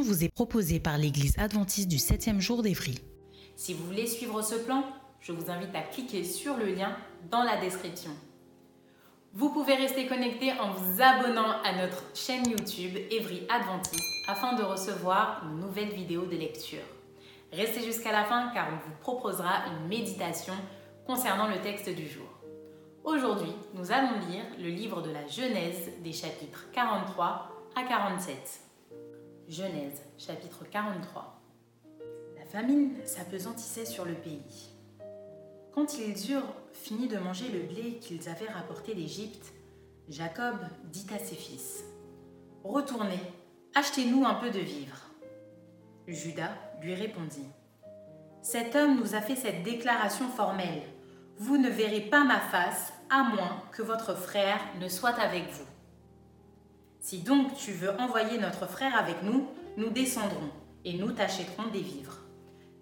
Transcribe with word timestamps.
Vous 0.00 0.24
est 0.24 0.32
proposée 0.32 0.80
par 0.80 0.96
l'Église 0.96 1.36
adventiste 1.38 1.88
du 1.88 1.96
7e 1.96 2.40
jour 2.40 2.62
d'Évry. 2.62 2.94
Si 3.56 3.74
vous 3.74 3.84
voulez 3.84 4.06
suivre 4.06 4.40
ce 4.40 4.54
plan, 4.54 4.84
je 5.20 5.32
vous 5.32 5.50
invite 5.50 5.74
à 5.74 5.82
cliquer 5.82 6.24
sur 6.24 6.56
le 6.56 6.66
lien 6.66 6.96
dans 7.30 7.42
la 7.42 7.60
description. 7.60 8.12
Vous 9.34 9.50
pouvez 9.50 9.74
rester 9.74 10.06
connecté 10.06 10.52
en 10.52 10.72
vous 10.72 11.02
abonnant 11.02 11.60
à 11.64 11.74
notre 11.76 12.04
chaîne 12.14 12.48
YouTube 12.48 12.96
Évry 13.10 13.46
Adventiste 13.48 14.02
afin 14.28 14.54
de 14.54 14.62
recevoir 14.62 15.42
une 15.44 15.60
nouvelle 15.60 15.92
vidéo 15.92 16.26
de 16.26 16.36
lecture. 16.36 16.84
Restez 17.52 17.82
jusqu'à 17.82 18.12
la 18.12 18.24
fin 18.24 18.50
car 18.54 18.68
on 18.68 18.88
vous 18.88 18.96
proposera 19.00 19.66
une 19.66 19.88
méditation 19.88 20.54
concernant 21.06 21.48
le 21.48 21.60
texte 21.60 21.88
du 21.88 22.08
jour. 22.08 22.28
Aujourd'hui, 23.04 23.52
nous 23.74 23.90
allons 23.90 24.20
lire 24.28 24.44
le 24.58 24.68
livre 24.68 25.02
de 25.02 25.10
la 25.10 25.26
Genèse 25.26 25.90
des 26.04 26.12
chapitres 26.12 26.68
43 26.72 27.50
à 27.74 27.82
47. 27.82 28.61
Genèse 29.48 30.00
chapitre 30.18 30.64
43 30.70 31.40
La 32.38 32.44
famine 32.44 32.94
s'apesantissait 33.04 33.84
sur 33.84 34.04
le 34.04 34.14
pays. 34.14 34.70
Quand 35.74 35.98
ils 35.98 36.32
eurent 36.32 36.54
fini 36.72 37.08
de 37.08 37.18
manger 37.18 37.48
le 37.48 37.60
blé 37.60 37.98
qu'ils 38.00 38.28
avaient 38.28 38.50
rapporté 38.50 38.94
d'Égypte, 38.94 39.52
Jacob 40.08 40.56
dit 40.84 41.06
à 41.12 41.18
ses 41.18 41.34
fils 41.34 41.84
Retournez, 42.64 43.20
achetez-nous 43.74 44.24
un 44.24 44.34
peu 44.34 44.50
de 44.50 44.60
vivres. 44.60 45.10
Judas 46.06 46.52
lui 46.80 46.94
répondit 46.94 47.48
Cet 48.42 48.76
homme 48.76 48.98
nous 48.98 49.14
a 49.14 49.20
fait 49.20 49.36
cette 49.36 49.64
déclaration 49.64 50.28
formelle 50.28 50.82
Vous 51.38 51.58
ne 51.58 51.68
verrez 51.68 52.02
pas 52.02 52.24
ma 52.24 52.40
face 52.40 52.92
à 53.10 53.24
moins 53.24 53.62
que 53.72 53.82
votre 53.82 54.14
frère 54.14 54.60
ne 54.80 54.88
soit 54.88 55.18
avec 55.18 55.50
vous. 55.50 55.71
Si 57.02 57.18
donc 57.18 57.56
tu 57.56 57.72
veux 57.72 57.90
envoyer 58.00 58.38
notre 58.38 58.68
frère 58.68 58.96
avec 58.96 59.24
nous, 59.24 59.48
nous 59.76 59.90
descendrons 59.90 60.50
et 60.84 60.96
nous 60.96 61.10
t'achèterons 61.10 61.66
des 61.72 61.80
vivres. 61.80 62.18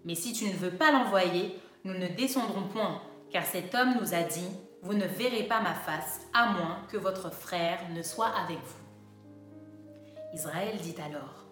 Mais 0.05 0.13
si 0.13 0.31
tu 0.31 0.45
ne 0.45 0.53
veux 0.53 0.69
pas 0.69 0.91
l'envoyer, 0.91 1.59
nous 1.85 1.95
ne 1.95 2.07
descendrons 2.07 2.67
point, 2.67 3.01
car 3.31 3.43
cet 3.43 3.73
homme 3.73 3.95
nous 3.99 4.13
a 4.13 4.21
dit, 4.21 4.47
vous 4.83 4.93
ne 4.93 5.05
verrez 5.05 5.43
pas 5.43 5.59
ma 5.61 5.73
face, 5.73 6.21
à 6.35 6.51
moins 6.53 6.83
que 6.91 6.97
votre 6.97 7.33
frère 7.33 7.79
ne 7.95 8.03
soit 8.03 8.31
avec 8.45 8.59
vous. 8.59 10.35
Israël 10.35 10.77
dit 10.79 10.95
alors, 11.03 11.47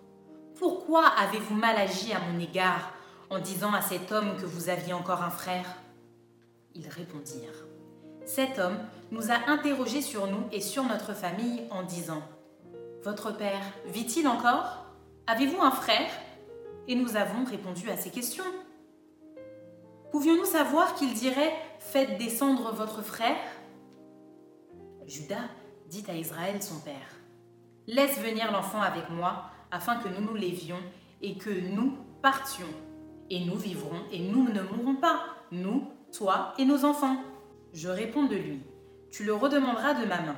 Pourquoi 0.60 1.08
avez-vous 1.08 1.56
mal 1.56 1.76
agi 1.76 2.14
à 2.14 2.20
mon 2.20 2.40
égard 2.40 2.94
en 3.32 3.40
disant 3.40 3.74
à 3.74 3.82
cet 3.82 4.12
homme 4.12 4.38
que 4.38 4.46
vous 4.46 4.70
aviez 4.70 4.94
encore 4.94 5.24
un 5.24 5.32
frère? 5.32 5.76
Ils 6.76 6.88
répondirent, 6.88 7.66
Cet 8.28 8.60
homme 8.60 8.78
nous 9.10 9.32
a 9.32 9.50
interrogés 9.50 10.04
sur 10.04 10.28
nous 10.28 10.48
et 10.52 10.62
sur 10.62 10.84
notre 10.84 11.16
famille 11.16 11.64
en 11.72 11.82
disant, 11.82 12.22
votre 13.04 13.36
père 13.36 13.62
vit-il 13.86 14.28
encore? 14.28 14.86
Avez-vous 15.28 15.62
un 15.62 15.72
frère? 15.72 16.10
Et 16.88 16.96
nous 16.96 17.16
avons 17.16 17.46
répondu 17.46 17.90
à 17.90 17.96
ces 17.96 18.10
questions. 18.10 18.44
Pouvions-nous 20.12 20.46
savoir 20.46 20.96
qu'il 20.96 21.14
dirait 21.14 21.54
Faites 21.80 22.18
descendre 22.18 22.74
votre 22.74 23.02
frère 23.02 23.38
Judas 25.06 25.48
dit 25.88 26.04
à 26.10 26.16
Israël 26.16 26.62
son 26.62 26.80
père 26.80 27.16
Laisse 27.88 28.20
venir 28.20 28.52
l'enfant 28.52 28.82
avec 28.82 29.10
moi, 29.10 29.46
afin 29.72 29.96
que 29.96 30.10
nous 30.10 30.22
nous 30.22 30.36
lévions 30.36 30.80
et 31.22 31.38
que 31.38 31.50
nous 31.50 31.98
partions. 32.22 32.68
Et 33.30 33.46
nous 33.46 33.56
vivrons 33.56 34.02
et 34.12 34.20
nous 34.20 34.50
ne 34.50 34.62
mourrons 34.62 34.96
pas, 34.96 35.22
nous, 35.52 35.88
toi 36.12 36.54
et 36.58 36.66
nos 36.66 36.86
enfants. 36.86 37.18
Je 37.74 37.88
réponds 37.88 38.26
de 38.26 38.36
lui 38.36 38.62
Tu 39.10 39.24
le 39.24 39.34
redemanderas 39.34 39.94
de 39.94 40.06
ma 40.06 40.22
main. 40.22 40.36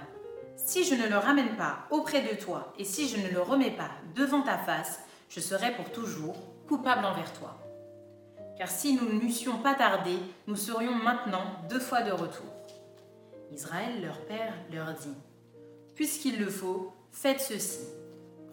Si 0.55 0.83
je 0.83 0.95
ne 0.95 1.07
le 1.07 1.17
ramène 1.17 1.55
pas 1.57 1.85
auprès 1.89 2.21
de 2.21 2.39
toi 2.39 2.73
et 2.77 2.83
si 2.83 3.07
je 3.07 3.17
ne 3.17 3.29
le 3.29 3.41
remets 3.41 3.71
pas 3.71 3.91
devant 4.15 4.41
ta 4.41 4.57
face, 4.57 5.01
je 5.29 5.39
serai 5.39 5.71
pour 5.71 5.91
toujours 5.91 6.35
coupable 6.67 7.05
envers 7.05 7.33
toi. 7.33 7.57
Car 8.57 8.69
si 8.69 8.95
nous 8.95 9.19
n'eussions 9.19 9.57
pas 9.57 9.73
tardé, 9.73 10.15
nous 10.47 10.55
serions 10.55 10.93
maintenant 10.93 11.43
deux 11.69 11.79
fois 11.79 12.01
de 12.01 12.11
retour. 12.11 12.45
Israël, 13.51 14.01
leur 14.01 14.19
père, 14.25 14.53
leur 14.71 14.93
dit, 14.93 15.15
Puisqu'il 15.95 16.39
le 16.39 16.49
faut, 16.49 16.93
faites 17.11 17.41
ceci. 17.41 17.87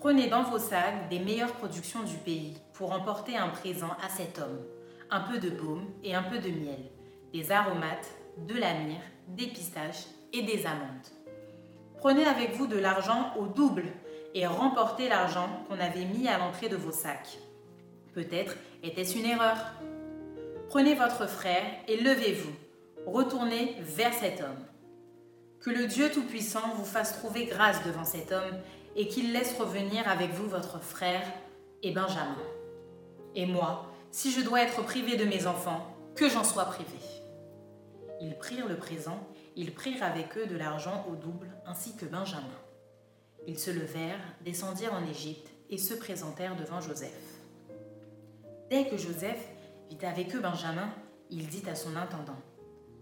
Prenez 0.00 0.28
dans 0.28 0.44
vos 0.44 0.58
sacs 0.58 1.08
des 1.08 1.18
meilleures 1.18 1.52
productions 1.52 2.02
du 2.04 2.16
pays 2.16 2.56
pour 2.72 2.92
emporter 2.92 3.36
un 3.36 3.48
présent 3.48 3.90
à 4.04 4.08
cet 4.08 4.38
homme, 4.38 4.60
un 5.10 5.20
peu 5.20 5.38
de 5.38 5.50
baume 5.50 5.86
et 6.04 6.14
un 6.14 6.22
peu 6.22 6.38
de 6.38 6.50
miel, 6.50 6.90
des 7.32 7.50
aromates, 7.50 8.08
de 8.46 8.54
la 8.54 8.74
myrrhe, 8.74 9.02
des 9.28 9.48
pistaches 9.48 10.06
et 10.32 10.42
des 10.42 10.66
amandes. 10.66 11.17
Prenez 11.98 12.24
avec 12.24 12.52
vous 12.52 12.68
de 12.68 12.78
l'argent 12.78 13.32
au 13.36 13.46
double 13.46 13.84
et 14.34 14.46
remportez 14.46 15.08
l'argent 15.08 15.48
qu'on 15.68 15.80
avait 15.80 16.04
mis 16.04 16.28
à 16.28 16.38
l'entrée 16.38 16.68
de 16.68 16.76
vos 16.76 16.92
sacs. 16.92 17.38
Peut-être 18.14 18.56
était-ce 18.84 19.18
une 19.18 19.26
erreur. 19.26 19.56
Prenez 20.68 20.94
votre 20.94 21.26
frère 21.28 21.64
et 21.88 21.96
levez-vous. 21.96 22.52
Retournez 23.06 23.76
vers 23.80 24.14
cet 24.14 24.40
homme. 24.40 24.64
Que 25.60 25.70
le 25.70 25.86
Dieu 25.86 26.10
Tout-Puissant 26.12 26.74
vous 26.76 26.84
fasse 26.84 27.18
trouver 27.18 27.46
grâce 27.46 27.84
devant 27.84 28.04
cet 28.04 28.30
homme 28.30 28.58
et 28.94 29.08
qu'il 29.08 29.32
laisse 29.32 29.58
revenir 29.58 30.08
avec 30.08 30.30
vous 30.30 30.48
votre 30.48 30.80
frère 30.80 31.22
et 31.82 31.90
Benjamin. 31.90 32.36
Et 33.34 33.46
moi, 33.46 33.86
si 34.12 34.30
je 34.30 34.40
dois 34.40 34.62
être 34.62 34.84
privé 34.84 35.16
de 35.16 35.24
mes 35.24 35.46
enfants, 35.46 35.96
que 36.14 36.28
j'en 36.28 36.44
sois 36.44 36.64
privé. 36.64 36.98
Ils 38.20 38.36
prirent 38.36 38.68
le 38.68 38.76
présent 38.76 39.20
ils 39.58 39.74
prirent 39.74 40.04
avec 40.04 40.38
eux 40.38 40.46
de 40.46 40.56
l'argent 40.56 41.04
au 41.10 41.16
double, 41.16 41.50
ainsi 41.66 41.96
que 41.96 42.06
Benjamin. 42.06 42.46
Ils 43.48 43.58
se 43.58 43.72
levèrent, 43.72 44.20
descendirent 44.44 44.94
en 44.94 45.04
Égypte 45.04 45.50
et 45.68 45.78
se 45.78 45.94
présentèrent 45.94 46.54
devant 46.54 46.80
Joseph. 46.80 47.40
Dès 48.70 48.86
que 48.86 48.96
Joseph 48.96 49.48
vit 49.90 50.06
avec 50.06 50.32
eux 50.36 50.38
Benjamin, 50.38 50.88
il 51.28 51.48
dit 51.48 51.68
à 51.68 51.74
son 51.74 51.96
intendant, 51.96 52.38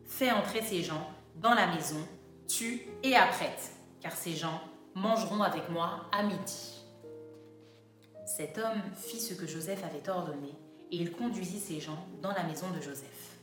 Fais 0.06 0.30
entrer 0.30 0.62
ces 0.62 0.82
gens 0.82 1.10
dans 1.34 1.52
la 1.52 1.66
maison, 1.74 2.00
tue 2.48 2.80
et 3.02 3.14
apprête, 3.14 3.72
car 4.00 4.12
ces 4.12 4.32
gens 4.32 4.62
mangeront 4.94 5.42
avec 5.42 5.68
moi 5.68 6.06
à 6.10 6.22
midi. 6.22 6.86
Cet 8.24 8.56
homme 8.56 8.80
fit 8.94 9.20
ce 9.20 9.34
que 9.34 9.46
Joseph 9.46 9.84
avait 9.84 10.08
ordonné, 10.08 10.54
et 10.90 10.96
il 10.96 11.12
conduisit 11.12 11.60
ces 11.60 11.80
gens 11.80 12.08
dans 12.22 12.32
la 12.32 12.44
maison 12.44 12.70
de 12.70 12.80
Joseph. 12.80 13.35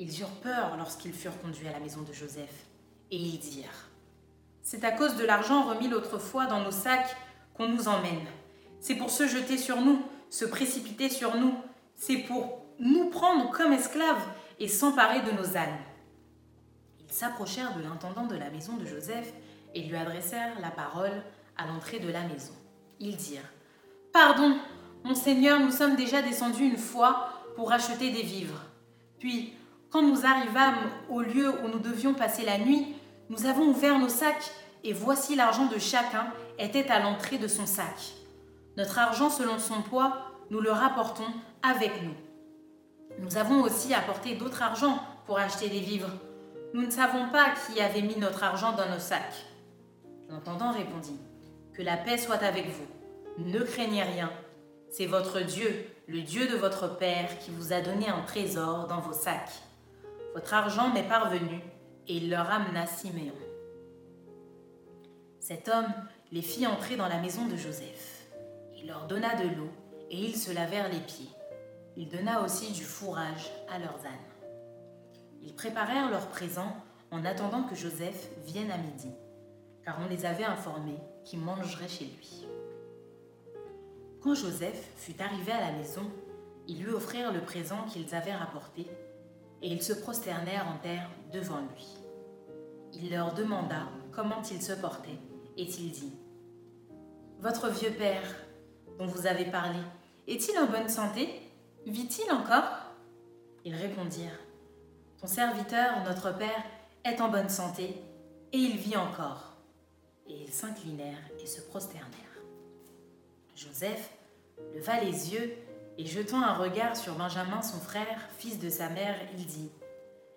Ils 0.00 0.20
eurent 0.20 0.40
peur 0.40 0.76
lorsqu'ils 0.78 1.12
furent 1.12 1.40
conduits 1.40 1.66
à 1.66 1.72
la 1.72 1.80
maison 1.80 2.02
de 2.02 2.12
Joseph, 2.12 2.66
et 3.10 3.16
ils 3.16 3.40
dirent 3.40 3.90
C'est 4.62 4.84
à 4.84 4.92
cause 4.92 5.16
de 5.16 5.24
l'argent 5.24 5.64
remis 5.64 5.88
l'autre 5.88 6.18
fois 6.18 6.46
dans 6.46 6.62
nos 6.62 6.70
sacs 6.70 7.16
qu'on 7.54 7.68
nous 7.68 7.88
emmène. 7.88 8.26
C'est 8.78 8.94
pour 8.94 9.10
se 9.10 9.26
jeter 9.26 9.58
sur 9.58 9.80
nous, 9.80 10.00
se 10.30 10.44
précipiter 10.44 11.10
sur 11.10 11.36
nous, 11.36 11.52
c'est 11.96 12.18
pour 12.18 12.64
nous 12.78 13.10
prendre 13.10 13.50
comme 13.50 13.72
esclaves 13.72 14.24
et 14.60 14.68
s'emparer 14.68 15.20
de 15.22 15.32
nos 15.32 15.56
ânes. 15.56 15.80
Ils 17.00 17.12
s'approchèrent 17.12 17.76
de 17.76 17.82
l'intendant 17.82 18.26
de 18.26 18.36
la 18.36 18.50
maison 18.50 18.76
de 18.76 18.86
Joseph 18.86 19.32
et 19.74 19.82
lui 19.82 19.96
adressèrent 19.96 20.60
la 20.60 20.70
parole 20.70 21.24
à 21.56 21.66
l'entrée 21.66 21.98
de 21.98 22.12
la 22.12 22.22
maison. 22.22 22.54
Ils 23.00 23.16
dirent 23.16 23.50
Pardon, 24.12 24.58
mon 25.02 25.16
Seigneur, 25.16 25.58
nous 25.58 25.72
sommes 25.72 25.96
déjà 25.96 26.22
descendus 26.22 26.66
une 26.66 26.78
fois 26.78 27.30
pour 27.56 27.72
acheter 27.72 28.10
des 28.10 28.22
vivres. 28.22 28.62
Puis, 29.18 29.57
quand 29.90 30.02
nous 30.02 30.26
arrivâmes 30.26 30.90
au 31.08 31.22
lieu 31.22 31.48
où 31.48 31.68
nous 31.68 31.78
devions 31.78 32.14
passer 32.14 32.44
la 32.44 32.58
nuit, 32.58 32.94
nous 33.30 33.46
avons 33.46 33.68
ouvert 33.68 33.98
nos 33.98 34.08
sacs 34.08 34.52
et 34.84 34.92
voici 34.92 35.34
l'argent 35.34 35.66
de 35.66 35.78
chacun 35.78 36.26
était 36.58 36.88
à 36.88 37.00
l'entrée 37.00 37.38
de 37.38 37.48
son 37.48 37.66
sac. 37.66 38.14
Notre 38.76 38.98
argent 38.98 39.30
selon 39.30 39.58
son 39.58 39.82
poids, 39.82 40.18
nous 40.50 40.60
le 40.60 40.70
rapportons 40.70 41.26
avec 41.62 42.02
nous. 42.02 42.14
Nous 43.18 43.36
avons 43.36 43.62
aussi 43.62 43.94
apporté 43.94 44.34
d'autres 44.34 44.62
argent 44.62 44.98
pour 45.26 45.38
acheter 45.38 45.68
des 45.68 45.80
vivres. 45.80 46.10
Nous 46.74 46.82
ne 46.82 46.90
savons 46.90 47.28
pas 47.30 47.54
qui 47.66 47.80
avait 47.80 48.02
mis 48.02 48.16
notre 48.16 48.44
argent 48.44 48.72
dans 48.72 48.88
nos 48.88 49.00
sacs. 49.00 49.46
L'entendant 50.28 50.70
répondit, 50.70 51.18
Que 51.74 51.82
la 51.82 51.96
paix 51.96 52.18
soit 52.18 52.42
avec 52.42 52.66
vous. 52.66 52.86
Ne 53.38 53.60
craignez 53.60 54.02
rien. 54.02 54.30
C'est 54.90 55.06
votre 55.06 55.40
Dieu, 55.40 55.86
le 56.06 56.20
Dieu 56.20 56.46
de 56.46 56.56
votre 56.56 56.98
Père, 56.98 57.38
qui 57.38 57.50
vous 57.50 57.72
a 57.72 57.80
donné 57.80 58.08
un 58.08 58.20
trésor 58.22 58.86
dans 58.86 59.00
vos 59.00 59.12
sacs. 59.12 59.62
Votre 60.38 60.54
argent 60.54 60.90
m'est 60.90 61.08
parvenu, 61.08 61.60
et 62.06 62.18
il 62.18 62.30
leur 62.30 62.48
amena 62.48 62.86
Siméon. 62.86 63.34
Cet 65.40 65.66
homme 65.66 65.92
les 66.30 66.42
fit 66.42 66.64
entrer 66.64 66.94
dans 66.94 67.08
la 67.08 67.18
maison 67.18 67.46
de 67.46 67.56
Joseph. 67.56 68.28
Il 68.76 68.86
leur 68.86 69.08
donna 69.08 69.34
de 69.34 69.48
l'eau, 69.48 69.68
et 70.12 70.16
ils 70.16 70.36
se 70.36 70.52
lavèrent 70.52 70.92
les 70.92 71.00
pieds. 71.00 71.28
Il 71.96 72.08
donna 72.08 72.42
aussi 72.42 72.70
du 72.70 72.84
fourrage 72.84 73.50
à 73.68 73.80
leurs 73.80 74.06
ânes. 74.06 74.30
Ils 75.42 75.56
préparèrent 75.56 76.08
leurs 76.08 76.28
présents 76.28 76.76
en 77.10 77.24
attendant 77.24 77.64
que 77.64 77.74
Joseph 77.74 78.28
vienne 78.44 78.70
à 78.70 78.78
midi, 78.78 79.10
car 79.84 79.98
on 80.00 80.08
les 80.08 80.24
avait 80.24 80.44
informés 80.44 81.00
qu'il 81.24 81.40
mangerait 81.40 81.88
chez 81.88 82.04
lui. 82.04 82.46
Quand 84.22 84.36
Joseph 84.36 84.88
fut 84.98 85.20
arrivé 85.20 85.50
à 85.50 85.62
la 85.62 85.72
maison, 85.72 86.08
ils 86.68 86.80
lui 86.80 86.92
offrirent 86.92 87.32
le 87.32 87.40
présent 87.40 87.82
qu'ils 87.88 88.14
avaient 88.14 88.36
rapporté, 88.36 88.86
et 89.62 89.68
ils 89.68 89.82
se 89.82 89.92
prosternèrent 89.92 90.68
en 90.68 90.78
terre 90.78 91.08
devant 91.32 91.60
lui. 91.60 91.86
Il 92.94 93.10
leur 93.10 93.34
demanda 93.34 93.88
comment 94.12 94.42
il 94.50 94.62
se 94.62 94.72
portait, 94.72 95.18
et 95.56 95.64
il 95.64 95.90
dit 95.90 96.12
Votre 97.40 97.68
vieux 97.68 97.92
père, 97.92 98.34
dont 98.98 99.06
vous 99.06 99.26
avez 99.26 99.44
parlé, 99.44 99.78
est-il 100.26 100.58
en 100.58 100.66
bonne 100.66 100.88
santé? 100.88 101.28
Vit-il 101.86 102.30
encore? 102.32 102.88
Ils 103.64 103.74
répondirent 103.74 104.40
Ton 105.20 105.26
serviteur, 105.26 106.04
notre 106.04 106.36
père, 106.36 106.64
est 107.04 107.20
en 107.20 107.28
bonne 107.28 107.48
santé, 107.48 108.02
et 108.52 108.58
il 108.58 108.76
vit 108.76 108.96
encore. 108.96 109.56
Et 110.26 110.42
ils 110.42 110.52
s'inclinèrent 110.52 111.30
et 111.42 111.46
se 111.46 111.60
prosternèrent. 111.62 112.14
Joseph 113.54 114.10
leva 114.74 115.00
les 115.00 115.34
yeux 115.34 115.52
et 115.98 116.06
jetant 116.06 116.40
un 116.40 116.54
regard 116.54 116.96
sur 116.96 117.16
Benjamin, 117.16 117.60
son 117.60 117.80
frère, 117.80 118.28
fils 118.38 118.60
de 118.60 118.70
sa 118.70 118.88
mère, 118.88 119.16
il 119.36 119.44
dit 119.44 119.70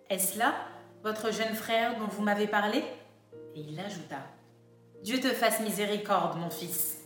Est-ce 0.09 0.37
là 0.39 0.55
votre 1.03 1.31
jeune 1.31 1.53
frère 1.53 1.97
dont 1.99 2.07
vous 2.07 2.23
m'avez 2.23 2.47
parlé? 2.47 2.83
Et 3.55 3.61
il 3.61 3.79
ajouta 3.79 4.17
Dieu 5.03 5.19
te 5.19 5.29
fasse 5.29 5.61
miséricorde, 5.61 6.37
mon 6.37 6.49
fils. 6.49 6.97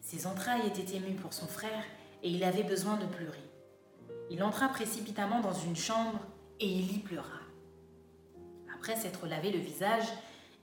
Ses 0.00 0.26
entrailles 0.26 0.66
étaient 0.66 0.96
émues 0.96 1.16
pour 1.16 1.34
son 1.34 1.46
frère 1.46 1.84
et 2.22 2.30
il 2.30 2.42
avait 2.44 2.62
besoin 2.62 2.96
de 2.96 3.06
pleurer. 3.06 3.44
Il 4.30 4.42
entra 4.42 4.68
précipitamment 4.68 5.40
dans 5.40 5.52
une 5.52 5.76
chambre 5.76 6.20
et 6.60 6.66
il 6.66 6.96
y 6.96 6.98
pleura. 6.98 7.40
Après 8.74 8.96
s'être 8.96 9.26
lavé 9.26 9.50
le 9.52 9.58
visage, 9.58 10.06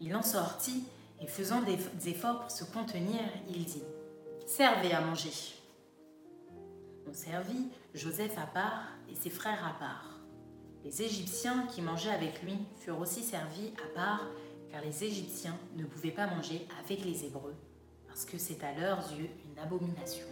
il 0.01 0.15
en 0.15 0.23
sortit 0.23 0.83
et 1.21 1.27
faisant 1.27 1.61
des 1.61 2.09
efforts 2.09 2.41
pour 2.41 2.51
se 2.51 2.63
contenir, 2.63 3.21
il 3.49 3.65
dit 3.65 3.83
Servez 4.47 4.93
à 4.93 5.01
manger. 5.01 5.31
On 7.07 7.13
servit 7.13 7.69
Joseph 7.93 8.37
à 8.37 8.47
part 8.47 8.83
et 9.09 9.15
ses 9.15 9.29
frères 9.29 9.65
à 9.65 9.77
part. 9.79 10.19
Les 10.83 11.01
Égyptiens 11.01 11.67
qui 11.67 11.81
mangeaient 11.81 12.11
avec 12.11 12.41
lui 12.41 12.57
furent 12.77 12.99
aussi 12.99 13.23
servis 13.23 13.73
à 13.83 13.95
part, 13.95 14.25
car 14.71 14.81
les 14.81 15.03
Égyptiens 15.03 15.57
ne 15.75 15.85
pouvaient 15.85 16.11
pas 16.11 16.27
manger 16.27 16.67
avec 16.83 17.05
les 17.05 17.25
Hébreux, 17.25 17.55
parce 18.07 18.25
que 18.25 18.37
c'est 18.37 18.63
à 18.63 18.73
leurs 18.73 19.11
yeux 19.13 19.29
une 19.45 19.59
abomination. 19.59 20.25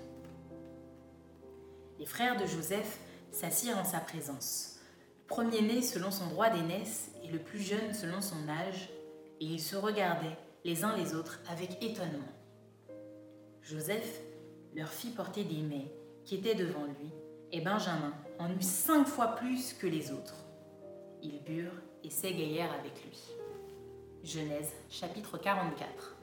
Les 2.00 2.06
frères 2.06 2.40
de 2.40 2.46
Joseph 2.46 3.00
s'assirent 3.32 3.78
en 3.78 3.86
sa 3.86 4.00
présence, 4.00 4.80
le 5.22 5.28
premier-né 5.28 5.82
selon 5.82 6.12
son 6.12 6.28
droit 6.28 6.50
d'aînesse 6.50 7.12
et 7.24 7.32
le 7.32 7.40
plus 7.40 7.62
jeune 7.62 7.94
selon 7.94 8.22
son 8.22 8.48
âge, 8.50 8.90
et 9.40 9.46
ils 9.46 9.62
se 9.62 9.76
regardaient 9.76 10.38
les 10.66 10.84
uns 10.84 10.96
les 10.96 11.14
autres 11.14 11.40
avec 11.50 11.82
étonnement. 11.84 12.32
Joseph 13.62 14.22
leur 14.76 14.90
fit 14.90 15.12
porter 15.12 15.44
des 15.44 15.62
mets 15.62 15.92
qui 16.26 16.36
étaient 16.36 16.56
devant 16.56 16.86
lui, 16.86 17.12
et 17.52 17.62
Benjamin 17.62 18.14
en 18.40 18.50
eut 18.50 18.62
cinq 18.62 19.06
fois 19.06 19.36
plus 19.36 19.74
que 19.74 19.88
les 19.88 20.12
autres. 20.12 20.36
Ils 21.22 21.42
burent 21.44 21.82
et 22.04 22.10
s'égayèrent 22.10 22.74
avec 22.74 23.04
lui. 23.04 23.20
Genèse 24.24 24.72
chapitre 24.90 25.38
44 25.38 26.18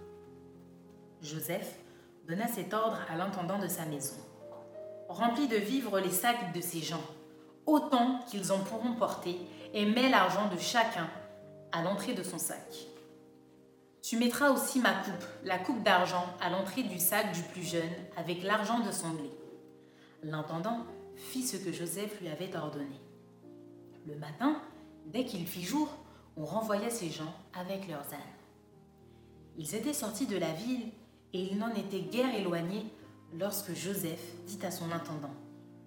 Joseph 1.22 1.78
donna 2.26 2.48
cet 2.48 2.72
ordre 2.72 2.98
à 3.10 3.16
l'intendant 3.16 3.58
de 3.58 3.68
sa 3.68 3.84
maison. 3.84 4.16
Remplis 5.08 5.48
de 5.48 5.56
vivres 5.56 5.98
les 6.00 6.10
sacs 6.10 6.52
de 6.54 6.60
ces 6.60 6.80
gens, 6.80 7.04
autant 7.66 8.20
qu'ils 8.28 8.52
en 8.52 8.58
pourront 8.60 8.94
porter, 8.94 9.36
et 9.74 9.84
mets 9.84 10.08
l'argent 10.08 10.48
de 10.48 10.58
chacun 10.58 11.08
à 11.72 11.82
l'entrée 11.82 12.14
de 12.14 12.22
son 12.22 12.38
sac. 12.38 12.86
Tu 14.02 14.16
mettras 14.16 14.50
aussi 14.50 14.80
ma 14.80 14.94
coupe, 14.94 15.24
la 15.44 15.58
coupe 15.58 15.82
d'argent, 15.82 16.26
à 16.40 16.50
l'entrée 16.50 16.82
du 16.82 16.98
sac 16.98 17.32
du 17.32 17.42
plus 17.42 17.62
jeune, 17.62 17.92
avec 18.16 18.42
l'argent 18.42 18.80
de 18.80 18.90
son 18.90 19.10
blé. 19.10 19.30
L'intendant 20.22 20.84
fit 21.16 21.42
ce 21.42 21.56
que 21.56 21.72
Joseph 21.72 22.20
lui 22.20 22.28
avait 22.28 22.54
ordonné. 22.54 23.00
Le 24.06 24.16
matin, 24.16 24.60
dès 25.06 25.24
qu'il 25.24 25.46
fit 25.46 25.62
jour, 25.62 25.88
on 26.36 26.44
renvoya 26.44 26.90
ces 26.90 27.08
gens 27.08 27.34
avec 27.54 27.88
leurs 27.88 28.12
ânes. 28.12 28.36
Ils 29.56 29.74
étaient 29.74 29.94
sortis 29.94 30.26
de 30.26 30.36
la 30.36 30.52
ville 30.52 30.88
et 31.32 31.42
ils 31.42 31.56
n'en 31.56 31.74
étaient 31.74 32.02
guère 32.02 32.34
éloignés 32.34 32.84
lorsque 33.38 33.74
Joseph 33.74 34.20
dit 34.46 34.58
à 34.64 34.70
son 34.70 34.92
intendant 34.92 35.34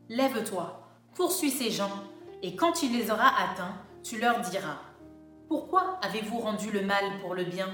Lève-toi, 0.10 0.82
poursuis 1.14 1.52
ces 1.52 1.70
gens, 1.70 2.04
et 2.42 2.56
quand 2.56 2.74
tu 2.74 2.90
les 2.90 3.12
auras 3.12 3.32
atteints, 3.38 3.78
tu 4.02 4.20
leur 4.20 4.42
diras 4.42 4.78
Pourquoi 5.48 6.00
avez-vous 6.02 6.40
rendu 6.40 6.72
le 6.72 6.82
mal 6.82 7.04
pour 7.22 7.36
le 7.36 7.44
bien? 7.44 7.70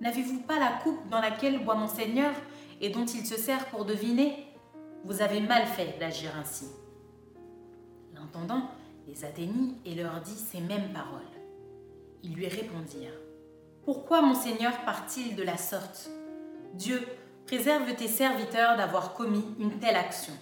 N'avez-vous 0.00 0.40
pas 0.40 0.58
la 0.58 0.72
coupe 0.82 1.08
dans 1.08 1.20
laquelle 1.20 1.64
boit 1.64 1.74
mon 1.74 1.88
Seigneur 1.88 2.32
et 2.80 2.90
dont 2.90 3.06
il 3.06 3.26
se 3.26 3.36
sert 3.36 3.66
pour 3.66 3.84
deviner? 3.84 4.49
Vous 5.04 5.22
avez 5.22 5.40
mal 5.40 5.66
fait 5.66 5.98
d'agir 5.98 6.30
ainsi. 6.38 6.66
L'intendant 8.14 8.70
les 9.06 9.24
atteignit 9.24 9.76
et 9.84 9.94
leur 9.94 10.20
dit 10.20 10.34
ces 10.34 10.60
mêmes 10.60 10.92
paroles. 10.92 11.20
Ils 12.22 12.34
lui 12.34 12.48
répondirent 12.48 13.18
Pourquoi 13.84 14.20
mon 14.20 14.34
Seigneur 14.34 14.72
part-il 14.84 15.36
de 15.36 15.42
la 15.42 15.56
sorte? 15.56 16.10
Dieu, 16.74 17.00
préserve 17.46 17.94
tes 17.96 18.08
serviteurs 18.08 18.76
d'avoir 18.76 19.14
commis 19.14 19.44
une 19.58 19.78
telle 19.78 19.96
action. 19.96 20.34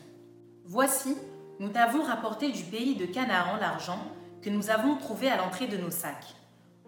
Voici, 0.64 1.16
nous 1.60 1.68
t'avons 1.68 2.02
rapporté 2.02 2.50
du 2.50 2.64
pays 2.64 2.96
de 2.96 3.06
Canaan 3.06 3.56
l'argent 3.60 4.00
que 4.42 4.50
nous 4.50 4.70
avons 4.70 4.96
trouvé 4.96 5.30
à 5.30 5.36
l'entrée 5.36 5.68
de 5.68 5.76
nos 5.76 5.90
sacs. 5.90 6.34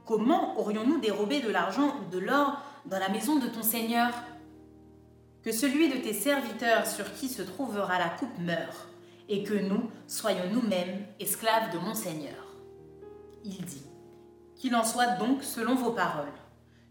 Comment 0.04 0.58
aurions-nous 0.58 0.98
dérobé 0.98 1.40
de 1.40 1.50
l'argent 1.50 1.94
ou 2.00 2.10
de 2.10 2.18
l'or 2.18 2.60
dans 2.86 2.98
la 2.98 3.08
maison 3.08 3.38
de 3.38 3.46
ton 3.46 3.62
Seigneur? 3.62 4.10
Que 5.42 5.52
celui 5.52 5.88
de 5.88 5.96
tes 5.96 6.12
serviteurs 6.12 6.86
sur 6.86 7.14
qui 7.14 7.28
se 7.28 7.40
trouvera 7.40 7.98
la 7.98 8.10
coupe 8.10 8.38
meure, 8.38 8.88
et 9.28 9.42
que 9.42 9.54
nous 9.54 9.90
soyons 10.06 10.50
nous-mêmes 10.52 11.06
esclaves 11.18 11.72
de 11.72 11.78
mon 11.78 11.94
Seigneur. 11.94 12.44
Il 13.44 13.64
dit, 13.64 13.86
Qu'il 14.56 14.74
en 14.74 14.84
soit 14.84 15.16
donc 15.16 15.42
selon 15.42 15.76
vos 15.76 15.92
paroles. 15.92 16.26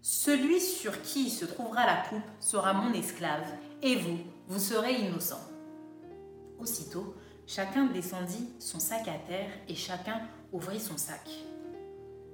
Celui 0.01 0.59
sur 0.59 1.01
qui 1.03 1.29
se 1.29 1.45
trouvera 1.45 1.85
la 1.85 1.97
coupe 2.09 2.27
sera 2.39 2.73
mon 2.73 2.91
esclave, 2.93 3.45
et 3.83 3.97
vous, 3.97 4.17
vous 4.47 4.59
serez 4.59 4.95
innocent. 4.95 5.41
Aussitôt, 6.59 7.15
chacun 7.45 7.85
descendit 7.85 8.49
son 8.57 8.79
sac 8.79 9.07
à 9.07 9.19
terre, 9.27 9.51
et 9.67 9.75
chacun 9.75 10.21
ouvrit 10.51 10.79
son 10.79 10.97
sac. 10.97 11.29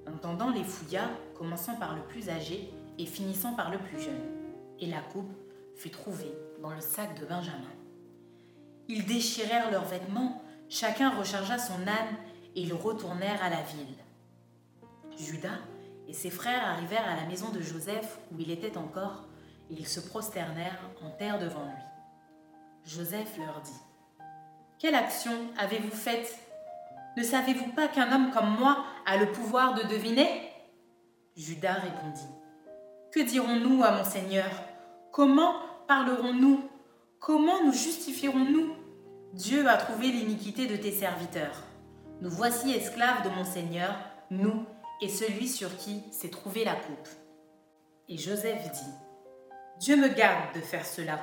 L'intendant 0.06 0.52
les 0.52 0.64
fouilla, 0.64 1.10
commençant 1.38 1.76
par 1.76 1.94
le 1.94 2.04
plus 2.04 2.30
âgé 2.30 2.72
et 2.98 3.06
finissant 3.06 3.54
par 3.54 3.70
le 3.70 3.80
plus 3.80 4.00
jeune, 4.00 4.22
et 4.80 4.86
la 4.86 5.02
coupe 5.02 5.32
fut 5.75 5.89
trouvée 5.89 6.34
dans 6.62 6.72
le 6.72 6.82
sac 6.82 7.20
de 7.20 7.25
Benjamin. 7.25 7.72
Ils 8.88 9.05
déchirèrent 9.05 9.72
leurs 9.72 9.86
vêtements, 9.86 10.41
chacun 10.70 11.10
rechargea 11.10 11.58
son 11.58 11.82
âne, 11.88 12.17
et 12.55 12.62
ils 12.62 12.74
retournèrent 12.74 13.44
à 13.44 13.50
la 13.50 13.62
ville. 13.62 13.96
Judas 15.17 15.60
et 16.08 16.13
ses 16.13 16.29
frères 16.29 16.65
arrivèrent 16.65 17.08
à 17.08 17.15
la 17.15 17.27
maison 17.27 17.50
de 17.50 17.62
Joseph 17.62 18.20
où 18.32 18.39
il 18.39 18.51
était 18.51 18.77
encore, 18.77 19.24
et 19.70 19.74
ils 19.74 19.88
se 19.88 20.00
prosternèrent 20.00 20.79
en 21.03 21.10
terre 21.10 21.39
devant 21.39 21.65
lui. 21.65 21.84
Joseph 22.86 23.38
leur 23.38 23.62
dit, 23.62 24.25
Quelle 24.77 24.96
action 24.96 25.34
avez-vous 25.58 25.96
faite? 25.96 26.38
Ne 27.17 27.24
savez-vous 27.24 27.72
pas 27.72 27.88
qu'un 27.88 28.12
homme 28.12 28.32
comme 28.32 28.58
moi 28.58 28.86
a 29.05 29.17
le 29.17 29.32
pouvoir 29.32 29.74
de 29.74 29.84
deviner? 29.84 30.50
Judas 31.36 31.74
répondit, 31.74 32.29
Que 33.12 33.22
dirons-nous 33.22 33.84
à 33.84 33.91
mon 33.91 34.03
Seigneur? 34.03 34.50
Comment 35.16 35.56
parlerons-nous? 35.88 36.70
Comment 37.22 37.64
nous 37.64 37.72
justifierons-nous? 37.72 38.76
Dieu 39.32 39.66
a 39.66 39.78
trouvé 39.78 40.12
l'iniquité 40.12 40.68
de 40.68 40.76
tes 40.76 40.92
serviteurs. 40.92 41.64
Nous 42.20 42.30
voici 42.30 42.74
esclaves 42.74 43.24
de 43.24 43.30
mon 43.30 43.46
Seigneur, 43.46 43.96
nous 44.30 44.66
et 45.00 45.08
celui 45.08 45.48
sur 45.48 45.78
qui 45.78 46.04
s'est 46.12 46.28
trouvée 46.28 46.66
la 46.66 46.76
coupe. 46.76 47.08
Et 48.10 48.18
Joseph 48.18 48.70
dit, 48.74 48.92
Dieu 49.80 49.96
me 49.96 50.10
garde 50.10 50.54
de 50.54 50.60
faire 50.60 50.86
cela. 50.86 51.18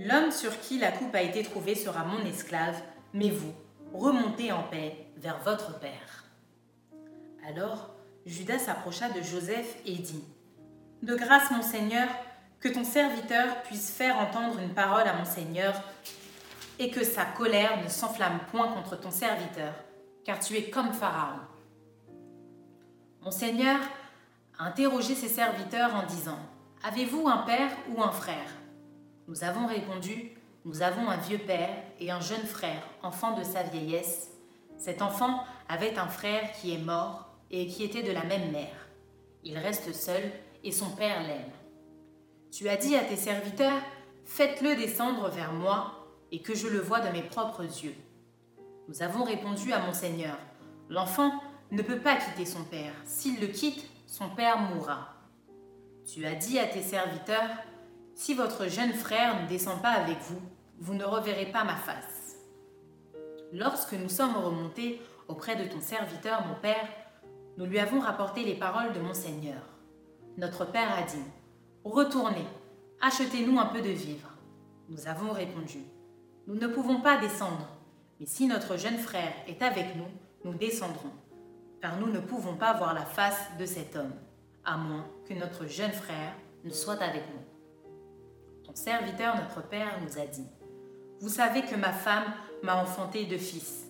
L'homme 0.00 0.32
sur 0.32 0.58
qui 0.58 0.80
la 0.80 0.90
coupe 0.90 1.14
a 1.14 1.22
été 1.22 1.44
trouvée 1.44 1.76
sera 1.76 2.02
mon 2.02 2.26
esclave, 2.26 2.82
mais 3.14 3.30
vous, 3.30 3.54
remontez 3.94 4.50
en 4.50 4.64
paix 4.64 5.06
vers 5.18 5.38
votre 5.44 5.78
père. 5.78 6.24
Alors 7.46 7.94
Judas 8.26 8.58
s'approcha 8.58 9.08
de 9.08 9.22
Joseph 9.22 9.76
et 9.86 9.94
dit, 9.94 10.24
De 11.02 11.14
grâce, 11.14 11.52
mon 11.52 11.62
Seigneur, 11.62 12.08
que 12.60 12.68
ton 12.68 12.84
serviteur 12.84 13.62
puisse 13.62 13.90
faire 13.90 14.18
entendre 14.18 14.58
une 14.60 14.74
parole 14.74 15.08
à 15.08 15.14
mon 15.14 15.24
Seigneur, 15.24 15.74
et 16.78 16.90
que 16.90 17.04
sa 17.04 17.26
colère 17.26 17.82
ne 17.82 17.88
s'enflamme 17.88 18.40
point 18.50 18.68
contre 18.68 18.98
ton 18.98 19.10
serviteur, 19.10 19.74
car 20.24 20.38
tu 20.38 20.56
es 20.56 20.70
comme 20.70 20.94
Pharaon. 20.94 21.40
Mon 23.22 23.30
Seigneur 23.30 23.78
a 24.58 24.64
interrogé 24.64 25.14
ses 25.14 25.28
serviteurs 25.28 25.94
en 25.94 26.06
disant, 26.06 26.38
Avez-vous 26.82 27.28
un 27.28 27.38
père 27.38 27.70
ou 27.90 28.02
un 28.02 28.12
frère? 28.12 28.48
Nous 29.28 29.44
avons 29.44 29.66
répondu, 29.66 30.32
Nous 30.64 30.80
avons 30.80 31.10
un 31.10 31.18
vieux 31.18 31.38
père 31.38 31.76
et 31.98 32.10
un 32.10 32.20
jeune 32.20 32.46
frère, 32.46 32.82
enfant 33.02 33.32
de 33.32 33.44
sa 33.44 33.62
vieillesse. 33.62 34.30
Cet 34.78 35.02
enfant 35.02 35.44
avait 35.68 35.98
un 35.98 36.08
frère 36.08 36.50
qui 36.52 36.74
est 36.74 36.78
mort 36.78 37.28
et 37.50 37.66
qui 37.66 37.84
était 37.84 38.02
de 38.02 38.12
la 38.12 38.24
même 38.24 38.50
mère. 38.52 38.88
Il 39.44 39.58
reste 39.58 39.94
seul 39.94 40.22
et 40.64 40.72
son 40.72 40.90
père 40.90 41.22
l'aime. 41.22 41.59
Tu 42.50 42.68
as 42.68 42.76
dit 42.76 42.96
à 42.96 43.04
tes 43.04 43.16
serviteurs, 43.16 43.80
Faites-le 44.24 44.76
descendre 44.76 45.28
vers 45.28 45.52
moi 45.52 46.06
et 46.30 46.40
que 46.40 46.54
je 46.54 46.68
le 46.68 46.78
voie 46.78 47.00
de 47.00 47.10
mes 47.10 47.22
propres 47.22 47.64
yeux. 47.64 47.94
Nous 48.88 49.02
avons 49.02 49.24
répondu 49.24 49.72
à 49.72 49.80
mon 49.80 49.92
Seigneur, 49.92 50.36
L'enfant 50.88 51.32
ne 51.70 51.82
peut 51.82 52.00
pas 52.00 52.16
quitter 52.16 52.44
son 52.44 52.64
père. 52.64 52.92
S'il 53.04 53.40
le 53.40 53.46
quitte, 53.46 53.84
son 54.06 54.28
père 54.28 54.58
mourra. 54.58 55.14
Tu 56.04 56.26
as 56.26 56.34
dit 56.34 56.58
à 56.58 56.66
tes 56.66 56.82
serviteurs, 56.82 57.50
Si 58.14 58.34
votre 58.34 58.66
jeune 58.68 58.92
frère 58.92 59.40
ne 59.42 59.48
descend 59.48 59.80
pas 59.80 59.90
avec 59.90 60.18
vous, 60.22 60.40
vous 60.78 60.94
ne 60.94 61.04
reverrez 61.04 61.46
pas 61.46 61.64
ma 61.64 61.76
face. 61.76 62.36
Lorsque 63.52 63.92
nous 63.92 64.08
sommes 64.08 64.36
remontés 64.36 65.00
auprès 65.28 65.56
de 65.56 65.68
ton 65.68 65.80
serviteur, 65.80 66.44
mon 66.46 66.54
père, 66.54 66.88
nous 67.56 67.66
lui 67.66 67.78
avons 67.78 68.00
rapporté 68.00 68.44
les 68.44 68.54
paroles 68.54 68.92
de 68.92 69.00
mon 69.00 69.14
Seigneur. 69.14 69.62
Notre 70.36 70.64
père 70.64 70.96
a 70.96 71.02
dit, 71.02 71.22
Retournez, 71.84 72.44
achetez-nous 73.00 73.58
un 73.58 73.64
peu 73.64 73.80
de 73.80 73.88
vivres. 73.88 74.28
Nous 74.90 75.08
avons 75.08 75.32
répondu, 75.32 75.78
Nous 76.46 76.54
ne 76.54 76.66
pouvons 76.66 77.00
pas 77.00 77.18
descendre, 77.18 77.66
mais 78.18 78.26
si 78.26 78.46
notre 78.46 78.76
jeune 78.76 78.98
frère 78.98 79.32
est 79.48 79.62
avec 79.62 79.96
nous, 79.96 80.10
nous 80.44 80.52
descendrons, 80.52 81.12
car 81.80 81.98
nous 81.98 82.08
ne 82.08 82.20
pouvons 82.20 82.54
pas 82.54 82.74
voir 82.74 82.92
la 82.92 83.06
face 83.06 83.40
de 83.58 83.64
cet 83.64 83.96
homme, 83.96 84.12
à 84.62 84.76
moins 84.76 85.06
que 85.26 85.32
notre 85.32 85.66
jeune 85.66 85.92
frère 85.92 86.34
ne 86.64 86.70
soit 86.70 87.00
avec 87.00 87.22
nous. 87.32 88.62
Ton 88.62 88.74
serviteur, 88.74 89.36
notre 89.36 89.66
père, 89.66 89.98
nous 90.02 90.18
a 90.18 90.26
dit, 90.26 90.46
Vous 91.20 91.30
savez 91.30 91.62
que 91.62 91.76
ma 91.76 91.94
femme 91.94 92.30
m'a 92.62 92.76
enfanté 92.76 93.24
deux 93.24 93.38
fils. 93.38 93.86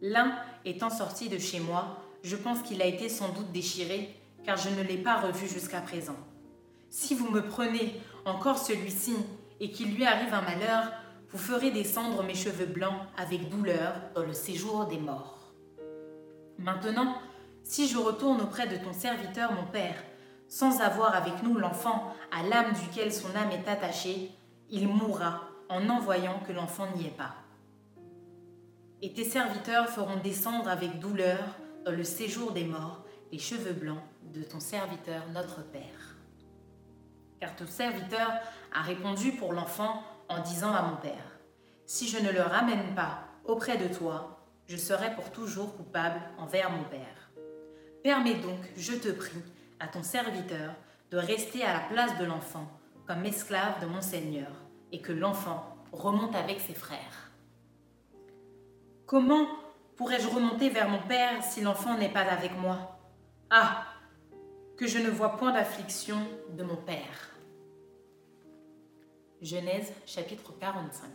L'un 0.00 0.32
étant 0.64 0.90
sorti 0.90 1.28
de 1.28 1.38
chez 1.38 1.58
moi, 1.58 1.98
je 2.22 2.36
pense 2.36 2.62
qu'il 2.62 2.80
a 2.82 2.86
été 2.86 3.08
sans 3.08 3.30
doute 3.30 3.50
déchiré, 3.50 4.14
car 4.44 4.56
je 4.56 4.68
ne 4.68 4.82
l'ai 4.82 4.98
pas 4.98 5.20
revu 5.20 5.48
jusqu'à 5.48 5.80
présent. 5.80 6.16
Si 6.92 7.14
vous 7.14 7.30
me 7.30 7.40
prenez 7.40 7.98
encore 8.26 8.58
celui-ci 8.58 9.16
et 9.60 9.70
qu'il 9.70 9.94
lui 9.94 10.04
arrive 10.04 10.34
un 10.34 10.42
malheur, 10.42 10.92
vous 11.30 11.38
ferez 11.38 11.70
descendre 11.70 12.22
mes 12.22 12.34
cheveux 12.34 12.66
blancs 12.66 13.00
avec 13.16 13.48
douleur 13.48 13.94
dans 14.14 14.26
le 14.26 14.34
séjour 14.34 14.84
des 14.84 14.98
morts. 14.98 15.54
Maintenant, 16.58 17.16
si 17.62 17.88
je 17.88 17.96
retourne 17.96 18.42
auprès 18.42 18.66
de 18.66 18.76
ton 18.76 18.92
serviteur, 18.92 19.52
mon 19.52 19.64
père, 19.64 19.96
sans 20.48 20.82
avoir 20.82 21.16
avec 21.16 21.42
nous 21.42 21.56
l'enfant 21.56 22.12
à 22.30 22.42
l'âme 22.42 22.74
duquel 22.74 23.10
son 23.10 23.34
âme 23.36 23.52
est 23.52 23.70
attachée, 23.70 24.30
il 24.68 24.86
mourra 24.86 25.48
en 25.70 25.88
en 25.88 25.98
voyant 25.98 26.40
que 26.46 26.52
l'enfant 26.52 26.88
n'y 26.94 27.06
est 27.06 27.16
pas. 27.16 27.36
Et 29.00 29.14
tes 29.14 29.24
serviteurs 29.24 29.88
feront 29.88 30.18
descendre 30.22 30.68
avec 30.68 30.98
douleur 30.98 31.38
dans 31.86 31.92
le 31.92 32.04
séjour 32.04 32.52
des 32.52 32.64
morts 32.64 33.02
les 33.32 33.38
cheveux 33.38 33.72
blancs 33.72 34.04
de 34.34 34.42
ton 34.42 34.60
serviteur 34.60 35.22
notre 35.32 35.62
Père. 35.62 36.11
Car 37.42 37.56
ton 37.56 37.66
serviteur 37.66 38.30
a 38.72 38.82
répondu 38.82 39.32
pour 39.32 39.52
l'enfant 39.52 40.04
en 40.28 40.38
disant 40.42 40.72
à 40.72 40.82
mon 40.82 40.94
Père, 40.94 41.40
Si 41.86 42.06
je 42.06 42.20
ne 42.20 42.30
le 42.30 42.40
ramène 42.40 42.94
pas 42.94 43.24
auprès 43.44 43.76
de 43.78 43.92
toi, 43.92 44.46
je 44.68 44.76
serai 44.76 45.12
pour 45.16 45.32
toujours 45.32 45.76
coupable 45.76 46.20
envers 46.38 46.70
mon 46.70 46.84
Père. 46.84 47.32
Permets 48.04 48.36
donc, 48.36 48.60
je 48.76 48.92
te 48.92 49.08
prie, 49.08 49.42
à 49.80 49.88
ton 49.88 50.04
serviteur 50.04 50.76
de 51.10 51.16
rester 51.16 51.64
à 51.64 51.72
la 51.72 51.80
place 51.80 52.16
de 52.16 52.24
l'enfant 52.24 52.70
comme 53.08 53.24
esclave 53.24 53.80
de 53.80 53.86
mon 53.86 54.02
Seigneur, 54.02 54.52
et 54.92 55.00
que 55.00 55.10
l'enfant 55.10 55.76
remonte 55.90 56.36
avec 56.36 56.60
ses 56.60 56.74
frères. 56.74 57.32
Comment 59.04 59.48
pourrais-je 59.96 60.28
remonter 60.28 60.68
vers 60.68 60.88
mon 60.88 61.02
Père 61.08 61.42
si 61.42 61.60
l'enfant 61.60 61.98
n'est 61.98 62.08
pas 62.08 62.20
avec 62.20 62.56
moi? 62.56 63.00
Ah 63.50 63.82
Que 64.76 64.86
je 64.86 64.98
ne 64.98 65.10
vois 65.10 65.36
point 65.36 65.52
d'affliction 65.52 66.18
de 66.56 66.62
mon 66.62 66.76
Père. 66.76 67.31
Genèse 69.42 69.92
chapitre 70.06 70.52
45 70.60 71.10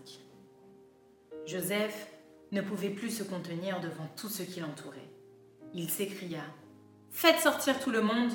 Joseph 1.46 2.12
ne 2.52 2.60
pouvait 2.60 2.90
plus 2.90 3.10
se 3.10 3.24
contenir 3.24 3.80
devant 3.80 4.06
tout 4.18 4.28
ce 4.28 4.44
qui 4.44 4.60
l'entourait. 4.60 5.10
Il 5.74 5.90
s'écria 5.90 6.42
Faites 7.10 7.40
sortir 7.40 7.80
tout 7.80 7.90
le 7.90 8.02
monde 8.02 8.34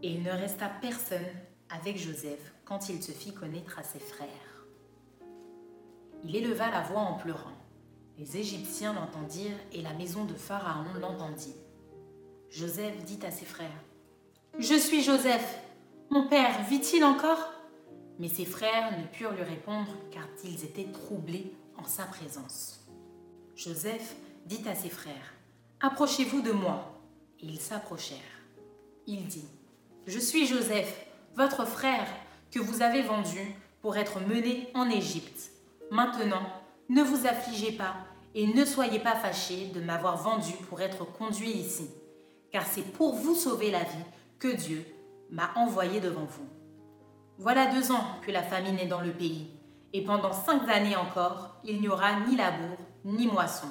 Et 0.00 0.12
il 0.12 0.22
ne 0.22 0.30
resta 0.30 0.68
personne 0.80 1.26
avec 1.70 1.98
Joseph 1.98 2.52
quand 2.64 2.88
il 2.88 3.02
se 3.02 3.10
fit 3.10 3.34
connaître 3.34 3.80
à 3.80 3.82
ses 3.82 3.98
frères. 3.98 4.28
Il 6.22 6.36
éleva 6.36 6.70
la 6.70 6.82
voix 6.82 7.00
en 7.00 7.14
pleurant. 7.14 7.58
Les 8.18 8.36
Égyptiens 8.36 8.92
l'entendirent 8.92 9.58
et 9.72 9.82
la 9.82 9.92
maison 9.94 10.24
de 10.24 10.34
Pharaon 10.34 10.86
l'entendit. 11.00 11.56
Joseph 12.48 13.04
dit 13.06 13.26
à 13.26 13.32
ses 13.32 13.46
frères 13.46 13.82
Je 14.60 14.74
suis 14.74 15.02
Joseph. 15.02 15.58
Mon 16.10 16.28
père 16.28 16.62
vit-il 16.68 17.02
encore? 17.02 17.51
Mais 18.18 18.28
ses 18.28 18.44
frères 18.44 18.96
ne 18.98 19.06
purent 19.06 19.32
lui 19.32 19.42
répondre 19.42 19.94
car 20.10 20.24
ils 20.44 20.64
étaient 20.64 20.90
troublés 20.92 21.52
en 21.76 21.84
sa 21.84 22.04
présence. 22.04 22.80
Joseph 23.56 24.14
dit 24.46 24.62
à 24.68 24.74
ses 24.74 24.88
frères 24.88 25.34
Approchez-vous 25.80 26.42
de 26.42 26.52
moi. 26.52 27.00
Et 27.40 27.46
ils 27.46 27.60
s'approchèrent. 27.60 28.18
Il 29.06 29.26
dit 29.26 29.48
Je 30.06 30.18
suis 30.18 30.46
Joseph, 30.46 31.06
votre 31.34 31.66
frère, 31.66 32.06
que 32.52 32.60
vous 32.60 32.82
avez 32.82 33.02
vendu 33.02 33.56
pour 33.80 33.96
être 33.96 34.20
mené 34.20 34.68
en 34.74 34.88
Égypte. 34.88 35.50
Maintenant, 35.90 36.46
ne 36.88 37.02
vous 37.02 37.26
affligez 37.26 37.72
pas 37.72 37.96
et 38.34 38.46
ne 38.46 38.64
soyez 38.64 38.98
pas 38.98 39.16
fâchés 39.16 39.66
de 39.74 39.80
m'avoir 39.80 40.16
vendu 40.16 40.52
pour 40.68 40.80
être 40.80 41.04
conduit 41.04 41.50
ici, 41.50 41.90
car 42.50 42.66
c'est 42.66 42.92
pour 42.92 43.14
vous 43.14 43.34
sauver 43.34 43.70
la 43.70 43.82
vie 43.82 44.04
que 44.38 44.54
Dieu 44.54 44.84
m'a 45.30 45.50
envoyé 45.56 46.00
devant 46.00 46.24
vous. 46.24 46.46
Voilà 47.42 47.66
deux 47.66 47.90
ans 47.90 48.06
que 48.24 48.30
la 48.30 48.44
famine 48.44 48.78
est 48.78 48.86
dans 48.86 49.00
le 49.00 49.10
pays, 49.10 49.50
et 49.92 50.04
pendant 50.04 50.32
cinq 50.32 50.68
années 50.68 50.94
encore, 50.94 51.56
il 51.64 51.80
n'y 51.80 51.88
aura 51.88 52.20
ni 52.20 52.36
labour 52.36 52.76
ni 53.04 53.26
moisson. 53.26 53.66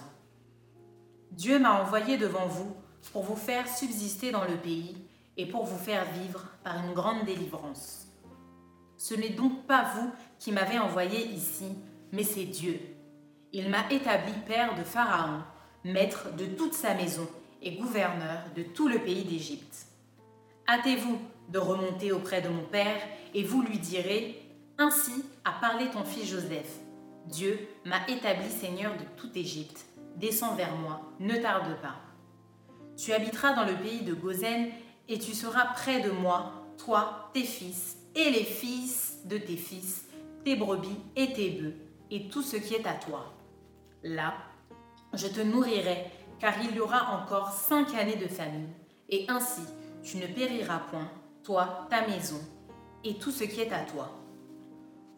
Dieu 1.32 1.58
m'a 1.58 1.82
envoyé 1.82 2.18
devant 2.18 2.48
vous 2.48 2.75
pour 3.13 3.24
vous 3.24 3.38
faire 3.38 3.70
subsister 3.70 4.32
dans 4.32 4.44
le 4.44 4.58
pays 4.58 4.98
et 5.38 5.46
pour 5.46 5.63
vous 5.63 5.78
faire 5.78 6.04
vivre 6.12 6.44
par 6.66 6.86
une 6.86 6.94
grande 6.94 7.24
délivrance. 7.24 8.08
Ce 8.98 9.16
n'est 9.16 9.30
donc 9.30 9.66
pas 9.68 9.86
vous 9.96 10.12
qui 10.38 10.51
m'avez 10.51 10.78
envoyé 10.78 11.25
ici, 11.28 11.74
mais 12.12 12.24
c'est 12.24 12.44
Dieu. 12.44 12.78
Il 13.54 13.70
m'a 13.70 13.90
établi 13.90 14.34
père 14.46 14.75
de 14.75 14.84
Pharaon, 14.84 15.44
maître 15.86 16.36
de 16.36 16.46
toute 16.46 16.74
sa 16.74 16.94
maison 16.94 17.28
et 17.62 17.78
gouverneur 17.78 18.40
de 18.54 18.63
tout 18.63 18.90
le 18.90 19.00
pays 19.00 19.24
d'Égypte. 19.24 19.88
Hâtez-vous 20.68 21.18
de 21.51 21.60
remonter 21.60 22.12
auprès 22.12 22.41
de 22.41 22.50
mon 22.50 22.63
père 22.63 23.01
et 23.34 23.43
vous 23.43 23.62
lui 23.62 23.77
direz, 23.77 24.41
Ainsi 24.77 25.25
a 25.46 25.51
parlé 25.51 25.89
ton 25.89 26.03
fils 26.03 26.29
Joseph. 26.29 26.79
Dieu 27.27 27.60
m'a 27.86 28.08
établi 28.08 28.50
seigneur 28.50 28.93
de 28.93 29.03
toute 29.15 29.38
Égypte. 29.38 29.86
Descends 30.15 30.55
vers 30.55 30.75
moi, 30.75 31.01
ne 31.20 31.36
tarde 31.36 31.79
pas. 31.81 31.96
Tu 32.98 33.13
habiteras 33.13 33.53
dans 33.53 33.65
le 33.65 33.75
pays 33.75 34.01
de 34.01 34.13
Gozen 34.13 34.70
et 35.08 35.20
tu 35.20 35.34
seras 35.34 35.65
près 35.74 36.01
de 36.01 36.12
moi, 36.12 36.51
toi, 36.77 37.29
tes 37.34 37.43
fils 37.43 37.98
et 38.15 38.29
les 38.31 38.43
fils 38.43 39.20
de 39.25 39.38
tes 39.38 39.55
fils, 39.55 40.05
tes 40.43 40.55
brebis 40.55 40.98
et 41.15 41.34
tes 41.34 41.51
bœufs, 41.51 41.75
et 42.10 42.27
tout 42.27 42.41
ce 42.41 42.58
qui 42.58 42.74
est 42.74 42.88
à 42.88 42.93
toi. 42.93 43.34
Là, 44.03 44.34
je 45.13 45.27
te 45.27 45.41
nourrirai, 45.41 46.05
car 46.39 46.53
il 46.63 46.75
y 46.75 46.79
aura 46.79 47.22
encore 47.22 47.51
cinq 47.51 47.93
années 47.93 48.15
de 48.15 48.27
famine, 48.27 48.70
et 49.10 49.25
ainsi 49.29 49.62
tu 50.03 50.17
ne 50.17 50.27
périras 50.27 50.79
point, 50.89 51.10
toi, 51.51 51.86
ta 51.89 52.08
maison, 52.08 52.39
et 53.03 53.15
tout 53.15 53.29
ce 53.29 53.43
qui 53.43 53.60
est 53.60 53.74
à 53.74 53.81
toi. 53.81 54.10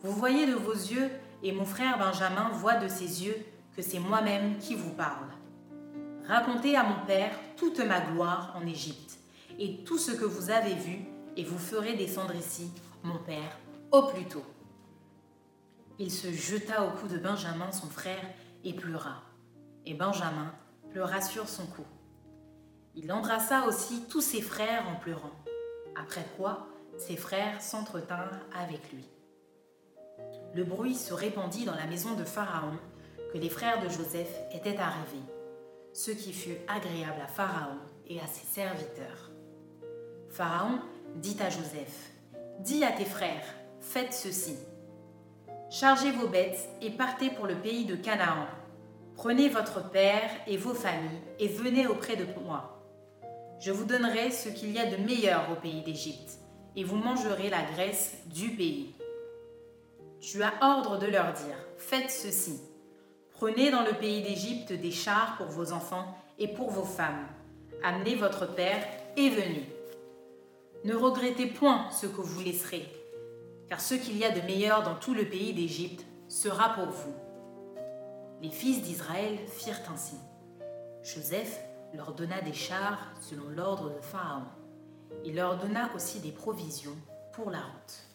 Vous 0.01 0.13
voyez 0.13 0.47
de 0.47 0.55
vos 0.55 0.73
yeux, 0.73 1.11
et 1.43 1.51
mon 1.51 1.63
frère 1.63 1.99
Benjamin 1.99 2.49
voit 2.53 2.77
de 2.77 2.87
ses 2.87 3.23
yeux 3.23 3.37
que 3.75 3.83
c'est 3.83 3.99
moi-même 3.99 4.57
qui 4.57 4.73
vous 4.73 4.93
parle. 4.93 5.27
Racontez 6.27 6.75
à 6.75 6.81
mon 6.81 7.05
père 7.05 7.29
toute 7.55 7.77
ma 7.81 8.01
gloire 8.01 8.55
en 8.55 8.65
Égypte, 8.65 9.19
et 9.59 9.83
tout 9.83 9.99
ce 9.99 10.11
que 10.11 10.25
vous 10.25 10.49
avez 10.49 10.73
vu, 10.73 11.05
et 11.37 11.43
vous 11.43 11.59
ferez 11.59 11.93
descendre 11.93 12.33
ici, 12.33 12.71
mon 13.03 13.19
père, 13.19 13.59
au 13.91 14.07
plus 14.07 14.25
tôt. 14.25 14.45
Il 15.99 16.09
se 16.09 16.31
jeta 16.31 16.83
au 16.83 16.97
cou 16.97 17.07
de 17.07 17.19
Benjamin, 17.19 17.71
son 17.71 17.91
frère, 17.91 18.25
et 18.63 18.73
pleura. 18.73 19.21
Et 19.85 19.93
Benjamin 19.93 20.51
pleura 20.89 21.21
sur 21.21 21.47
son 21.47 21.67
cou. 21.67 21.85
Il 22.95 23.11
embrassa 23.11 23.67
aussi 23.67 24.05
tous 24.09 24.21
ses 24.21 24.41
frères 24.41 24.87
en 24.87 24.95
pleurant. 24.95 25.29
Après 25.95 26.25
quoi, 26.37 26.67
ses 26.97 27.15
frères 27.15 27.61
s'entretinrent 27.61 28.39
avec 28.57 28.91
lui. 28.91 29.09
Le 30.53 30.63
bruit 30.63 30.95
se 30.95 31.13
répandit 31.13 31.65
dans 31.65 31.75
la 31.75 31.87
maison 31.87 32.13
de 32.13 32.23
Pharaon 32.23 32.77
que 33.31 33.37
les 33.37 33.49
frères 33.49 33.81
de 33.81 33.89
Joseph 33.89 34.39
étaient 34.53 34.77
arrivés, 34.77 35.25
ce 35.93 36.11
qui 36.11 36.33
fut 36.33 36.57
agréable 36.67 37.21
à 37.23 37.27
Pharaon 37.27 37.77
et 38.07 38.19
à 38.19 38.27
ses 38.27 38.45
serviteurs. 38.45 39.31
Pharaon 40.29 40.79
dit 41.15 41.37
à 41.39 41.49
Joseph, 41.49 42.11
Dis 42.59 42.83
à 42.83 42.91
tes 42.91 43.05
frères, 43.05 43.45
faites 43.79 44.13
ceci. 44.13 44.57
Chargez 45.69 46.11
vos 46.11 46.27
bêtes 46.27 46.69
et 46.81 46.91
partez 46.91 47.31
pour 47.31 47.47
le 47.47 47.55
pays 47.55 47.85
de 47.85 47.95
Canaan. 47.95 48.45
Prenez 49.15 49.49
votre 49.49 49.89
père 49.89 50.29
et 50.45 50.57
vos 50.57 50.73
familles 50.73 51.21
et 51.39 51.47
venez 51.47 51.87
auprès 51.87 52.15
de 52.15 52.25
moi. 52.41 52.82
Je 53.63 53.71
vous 53.71 53.85
donnerai 53.85 54.29
ce 54.29 54.49
qu'il 54.49 54.73
y 54.73 54.79
a 54.79 54.91
de 54.91 54.97
meilleur 54.97 55.49
au 55.49 55.55
pays 55.55 55.81
d'Égypte, 55.83 56.37
et 56.75 56.83
vous 56.83 56.97
mangerez 56.97 57.49
la 57.49 57.61
graisse 57.61 58.17
du 58.25 58.49
pays. 58.49 58.93
Tu 60.19 60.43
as 60.43 60.51
ordre 60.59 60.99
de 60.99 61.05
leur 61.05 61.31
dire, 61.31 61.55
faites 61.77 62.11
ceci. 62.11 62.59
Prenez 63.31 63.71
dans 63.71 63.85
le 63.85 63.93
pays 63.93 64.21
d'Égypte 64.21 64.73
des 64.73 64.91
chars 64.91 65.37
pour 65.37 65.45
vos 65.45 65.71
enfants 65.71 66.13
et 66.39 66.49
pour 66.49 66.71
vos 66.71 66.83
femmes. 66.83 67.25
Amenez 67.85 68.15
votre 68.15 68.53
père 68.53 68.85
et 69.15 69.29
venez. 69.29 69.69
Ne 70.83 70.95
regrettez 70.95 71.45
point 71.45 71.89
ce 71.89 72.05
que 72.05 72.19
vous 72.19 72.41
laisserez, 72.41 72.85
car 73.69 73.79
ce 73.79 73.93
qu'il 73.93 74.17
y 74.17 74.25
a 74.25 74.31
de 74.31 74.41
meilleur 74.41 74.83
dans 74.83 74.95
tout 74.95 75.13
le 75.13 75.23
pays 75.23 75.53
d'Égypte 75.53 76.05
sera 76.27 76.73
pour 76.73 76.87
vous. 76.87 77.15
Les 78.41 78.51
fils 78.51 78.81
d'Israël 78.81 79.37
firent 79.47 79.83
ainsi. 79.89 80.17
Joseph 81.01 81.61
leur 81.93 82.13
donna 82.13 82.41
des 82.41 82.53
chars 82.53 83.11
selon 83.21 83.49
l'ordre 83.49 83.89
de 83.89 84.01
Pharaon. 84.01 84.45
Il 85.25 85.35
leur 85.35 85.57
donna 85.57 85.93
aussi 85.95 86.19
des 86.19 86.31
provisions 86.31 86.97
pour 87.33 87.49
la 87.49 87.59
route. 87.59 88.07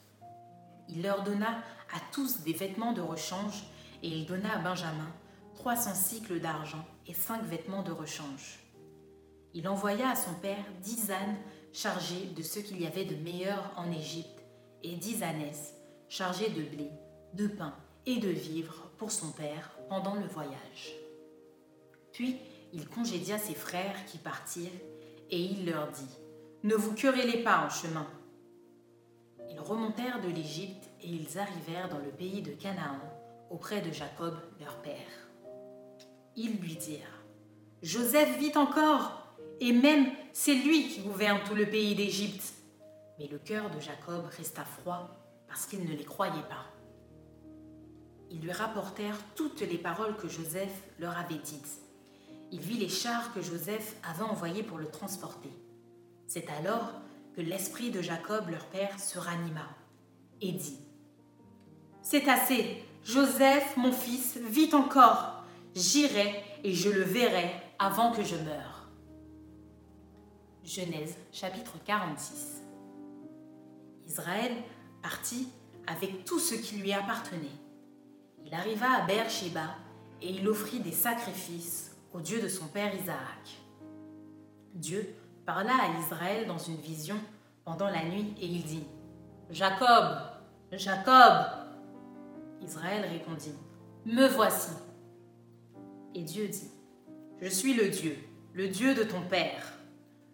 Il 0.89 1.03
leur 1.03 1.23
donna 1.23 1.63
à 1.95 2.01
tous 2.13 2.41
des 2.41 2.53
vêtements 2.53 2.93
de 2.93 3.01
rechange, 3.01 3.65
et 4.03 4.09
il 4.09 4.27
donna 4.27 4.55
à 4.55 4.59
Benjamin 4.59 5.13
300 5.57 5.95
cycles 5.95 6.41
d'argent 6.41 6.85
et 7.07 7.15
cinq 7.15 7.43
vêtements 7.43 7.83
de 7.83 7.93
rechange. 7.93 8.61
Il 9.55 9.69
envoya 9.69 10.11
à 10.11 10.17
son 10.17 10.35
père 10.35 10.65
dix 10.83 11.11
ânes 11.11 11.37
chargés 11.73 12.27
de 12.37 12.43
ce 12.43 12.61
qu'il 12.61 12.81
y 12.81 12.87
avait 12.87 13.05
de 13.05 13.17
meilleur 13.17 13.73
en 13.77 13.91
Égypte, 13.91 14.43
et 14.83 14.97
dix 14.97 15.23
ânesses 15.23 15.75
chargées 16.09 16.51
de 16.51 16.63
blé, 16.63 16.91
de 17.35 17.49
pain 17.49 17.75
et 18.07 18.17
de 18.17 18.29
vivres 18.29 18.91
pour 18.97 19.11
son 19.11 19.33
père 19.33 19.71
pendant 19.89 20.15
le 20.15 20.27
voyage. 20.27 20.95
Puis 22.13 22.39
il 22.73 22.89
congédia 22.89 23.39
ses 23.39 23.55
frères 23.55 24.05
qui 24.07 24.19
partirent, 24.19 24.71
et 25.31 25.39
il 25.39 25.67
leur 25.67 25.89
dit, 25.89 26.19
Ne 26.63 26.75
vous 26.75 26.95
querellez 26.95 27.43
pas 27.43 27.65
en 27.65 27.71
chemin. 27.71 28.07
Ils 29.51 29.61
remontèrent 29.61 30.21
de 30.21 30.29
l'Égypte 30.29 30.89
et 31.01 31.09
ils 31.09 31.39
arrivèrent 31.39 31.89
dans 31.89 31.99
le 31.99 32.11
pays 32.11 32.43
de 32.43 32.53
Canaan, 32.53 32.99
auprès 33.51 33.81
de 33.81 33.93
Jacob 33.93 34.35
leur 34.61 34.77
père. 34.83 34.95
Ils 36.37 36.59
lui 36.59 36.77
dirent, 36.77 37.25
Joseph 37.83 38.39
vit 38.39 38.57
encore, 38.57 39.35
et 39.61 39.73
même 39.73 40.07
c'est 40.33 40.55
lui 40.55 40.89
qui 40.89 41.01
gouverne 41.01 41.41
tout 41.47 41.55
le 41.55 41.67
pays 41.67 41.95
d'Égypte. 41.95 42.55
Mais 43.19 43.27
le 43.27 43.39
cœur 43.39 43.71
de 43.71 43.81
Jacob 43.81 44.25
resta 44.37 44.65
froid 44.65 45.09
parce 45.49 45.67
qu'il 45.67 45.85
ne 45.85 45.97
les 45.97 46.05
croyait 46.05 46.49
pas. 46.49 46.67
Ils 48.31 48.41
lui 48.41 48.53
rapportèrent 48.53 49.19
toutes 49.35 49.61
les 49.61 49.79
paroles 49.79 50.17
que 50.17 50.29
Joseph 50.29 50.83
leur 50.99 51.17
avait 51.17 51.39
dites. 51.39 51.81
Il 52.51 52.61
vit 52.61 52.79
les 52.79 52.89
chars 52.89 53.33
que 53.35 53.43
Joseph 53.43 53.97
avait 54.03 54.23
envoyés 54.23 54.63
pour 54.63 54.79
le 54.79 54.87
transporter. 54.87 55.53
C'est 56.27 56.49
alors 56.49 56.93
que 57.35 57.41
l'esprit 57.41 57.91
de 57.91 58.01
Jacob, 58.01 58.49
leur 58.49 58.65
père, 58.67 58.99
se 58.99 59.19
ranima 59.19 59.69
et 60.41 60.53
dit 60.53 60.79
C'est 62.03 62.29
assez, 62.29 62.83
Joseph, 63.05 63.77
mon 63.77 63.93
fils, 63.93 64.39
vit 64.39 64.75
encore. 64.75 65.45
J'irai 65.75 66.43
et 66.65 66.75
je 66.75 66.91
le 66.91 67.03
verrai 67.03 67.51
avant 67.79 68.13
que 68.13 68.25
je 68.25 68.37
meure. 68.37 68.89
Genèse 70.65 71.17
chapitre 71.33 71.73
46 71.85 72.63
Israël 74.07 74.53
partit 75.03 75.49
avec 75.87 76.25
tout 76.25 76.39
ce 76.39 76.55
qui 76.55 76.77
lui 76.77 76.93
appartenait. 76.93 77.47
Il 78.45 78.53
arriva 78.55 78.91
à 78.91 79.07
Beersheba 79.07 79.77
et 80.21 80.31
il 80.31 80.49
offrit 80.49 80.81
des 80.81 80.93
sacrifices 80.93 81.88
au 82.13 82.21
Dieu 82.21 82.41
de 82.41 82.49
son 82.49 82.67
père 82.67 82.95
Isaac. 82.95 83.61
Dieu 84.75 85.15
parla 85.45 85.73
à 85.73 85.99
Israël 86.01 86.47
dans 86.47 86.59
une 86.59 86.77
vision 86.77 87.17
pendant 87.65 87.89
la 87.89 88.05
nuit 88.05 88.35
et 88.41 88.47
il 88.47 88.63
dit 88.63 88.85
Jacob, 89.51 90.19
Jacob 90.73 91.47
Israël 92.63 93.05
répondit 93.11 93.55
Me 94.05 94.27
voici. 94.29 94.73
Et 96.15 96.23
Dieu 96.23 96.49
dit 96.49 96.71
Je 97.41 97.49
suis 97.49 97.75
le 97.75 97.89
Dieu, 97.89 98.17
le 98.53 98.69
Dieu 98.69 98.95
de 98.95 99.05
ton 99.05 99.23
père. 99.23 99.73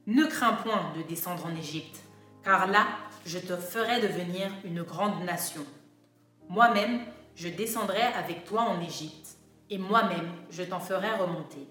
Ne 0.07 0.27
crains 0.27 0.55
point 0.55 0.93
de 0.97 1.03
descendre 1.03 1.47
en 1.47 1.57
Égypte, 1.57 2.01
car 2.43 2.67
là 2.67 2.87
je 3.25 3.39
te 3.39 3.57
ferai 3.57 4.01
devenir 4.01 4.51
une 4.65 4.83
grande 4.83 5.25
nation. 5.25 5.65
Moi-même, 6.49 7.01
je 7.37 7.49
descendrai 7.49 8.03
avec 8.03 8.45
toi 8.45 8.63
en 8.63 8.81
Égypte, 8.81 9.34
et 9.71 9.79
moi-même 9.79 10.31
je 10.51 10.63
t'en 10.63 10.81
ferai 10.81 11.15
remonter. 11.15 11.69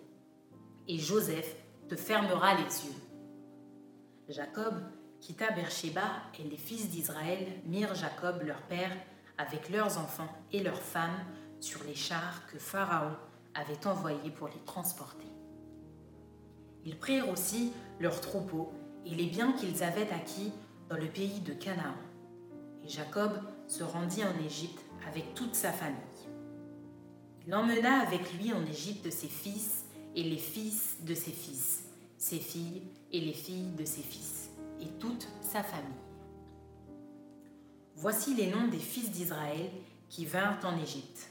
Et 0.88 0.98
Joseph 0.98 1.56
te 1.88 1.96
fermera 1.96 2.56
les 2.56 2.64
yeux. 2.64 2.96
Jacob 4.30 4.76
quitta 5.20 5.52
Beersheba 5.52 6.04
et 6.40 6.44
les 6.44 6.58
fils 6.58 6.90
d'Israël 6.90 7.48
mirent 7.66 7.96
Jacob 7.96 8.42
leur 8.44 8.62
père 8.64 8.92
avec 9.38 9.70
leurs 9.70 9.98
enfants 9.98 10.32
et 10.52 10.62
leurs 10.62 10.82
femmes 10.82 11.26
sur 11.60 11.84
les 11.84 11.96
chars 11.96 12.46
que 12.48 12.60
Pharaon 12.60 13.16
avait 13.54 13.88
envoyés 13.88 14.32
pour 14.32 14.48
les 14.48 14.64
transporter. 14.66 15.28
Ils 16.86 16.98
prirent 16.98 17.30
aussi 17.30 17.72
leurs 18.00 18.20
troupeaux 18.20 18.74
et 19.06 19.16
les 19.16 19.28
biens 19.28 19.54
qu'ils 19.54 19.84
avaient 19.84 20.12
acquis 20.12 20.52
dans 20.90 20.98
le 20.98 21.08
pays 21.08 21.40
de 21.40 21.54
Canaan. 21.54 21.96
Et 22.84 22.90
Jacob 22.90 23.32
se 23.68 23.84
rendit 23.84 24.24
en 24.24 24.46
Égypte 24.46 24.82
avec 25.08 25.34
toute 25.36 25.56
sa 25.56 25.72
famille. 25.72 25.98
Il 27.46 27.54
emmena 27.54 28.00
avec 28.00 28.34
lui 28.34 28.54
en 28.54 28.66
Égypte 28.66 29.10
ses 29.12 29.28
fils 29.28 29.86
et 30.16 30.24
les 30.24 30.38
fils 30.38 30.98
de 31.02 31.14
ses 31.14 31.32
fils, 31.32 31.84
ses 32.18 32.40
filles 32.40 32.82
et 33.12 33.20
les 33.20 33.34
filles 33.34 33.74
de 33.78 33.84
ses 33.84 34.02
fils, 34.02 34.50
et 34.80 34.88
toute 35.00 35.28
sa 35.42 35.62
famille. 35.62 35.92
Voici 37.96 38.34
les 38.34 38.48
noms 38.48 38.68
des 38.68 38.80
fils 38.80 39.12
d'Israël 39.12 39.70
qui 40.10 40.26
vinrent 40.26 40.60
en 40.64 40.78
Égypte. 40.82 41.30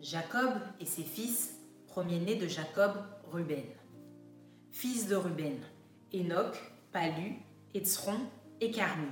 Jacob 0.00 0.52
et 0.80 0.86
ses 0.86 1.02
fils, 1.02 1.58
premier-né 1.88 2.36
de 2.36 2.46
Jacob, 2.46 2.92
Ruben. 3.32 3.64
Fils 4.70 5.08
de 5.08 5.16
Ruben, 5.16 5.58
Enoch, 6.14 6.56
Palu, 6.92 7.34
Etzron 7.74 8.20
et 8.60 8.70
Carmi. 8.70 9.08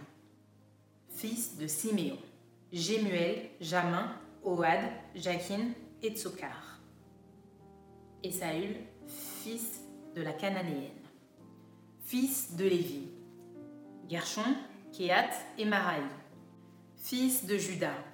Fils 1.09 1.57
de 1.57 1.67
Siméon, 1.67 2.19
Jémuel, 2.73 3.49
Jamin, 3.61 4.15
Oad, 4.45 4.81
Jakin 5.15 5.71
et. 6.05 6.81
Et 8.23 8.31
Saül, 8.31 8.77
fils 9.07 9.81
de 10.15 10.23
la 10.23 10.33
Cananéenne. 10.33 10.91
Fils 12.05 12.55
de 12.57 12.65
Lévi, 12.65 13.09
Gershon, 14.09 14.55
Kéat 14.93 15.31
et 15.59 15.65
Maraï. 15.65 16.03
Fils 16.97 17.47
de 17.47 17.57
Judas, 17.57 18.05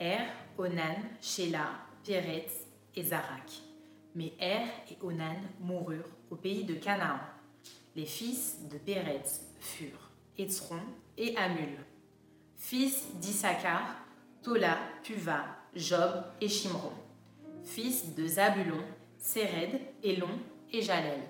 Er, 0.00 0.26
Onan, 0.58 0.96
Sheila, 1.20 1.68
Péret 2.02 2.48
et 2.96 3.04
Zarak. 3.04 3.50
Mais 4.14 4.32
Er 4.40 4.66
et 4.90 4.98
Onan 5.02 5.40
moururent 5.60 6.08
au 6.30 6.36
pays 6.36 6.64
de 6.64 6.74
Canaan. 6.74 7.20
Les 7.94 8.06
fils 8.06 8.58
de 8.70 8.78
Péret 8.78 9.24
furent 9.60 10.10
Etzron 10.38 10.80
et 11.18 11.36
Amul. 11.36 11.78
Fils 12.56 13.06
d'Issachar, 13.14 13.96
Tola, 14.42 14.78
Puva, 15.02 15.44
Job 15.74 16.24
et 16.40 16.48
Shimron. 16.48 17.03
Fils 17.64 18.14
de 18.14 18.26
Zabulon, 18.26 18.84
Séred, 19.18 19.80
Elon 20.02 20.38
et 20.70 20.82
Jalel. 20.82 21.20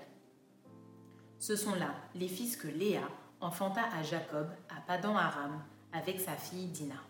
Ce 1.39 1.55
sont 1.55 1.75
là 1.75 1.95
les 2.13 2.27
fils 2.27 2.57
que 2.57 2.67
Léa 2.67 3.07
enfanta 3.39 3.81
à 3.93 4.03
Jacob 4.03 4.47
à 4.69 4.81
Padan 4.81 5.15
Aram 5.15 5.63
avec 5.93 6.19
sa 6.19 6.33
fille 6.33 6.67
Dina. 6.67 7.01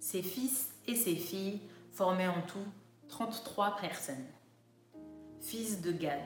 Ses 0.00 0.22
fils 0.22 0.70
et 0.86 0.96
ses 0.96 1.16
filles 1.16 1.60
formaient 1.92 2.28
en 2.28 2.42
tout 2.42 2.66
33 3.08 3.76
personnes. 3.76 4.26
Fils 5.40 5.80
de 5.80 5.92
Gad, 5.92 6.20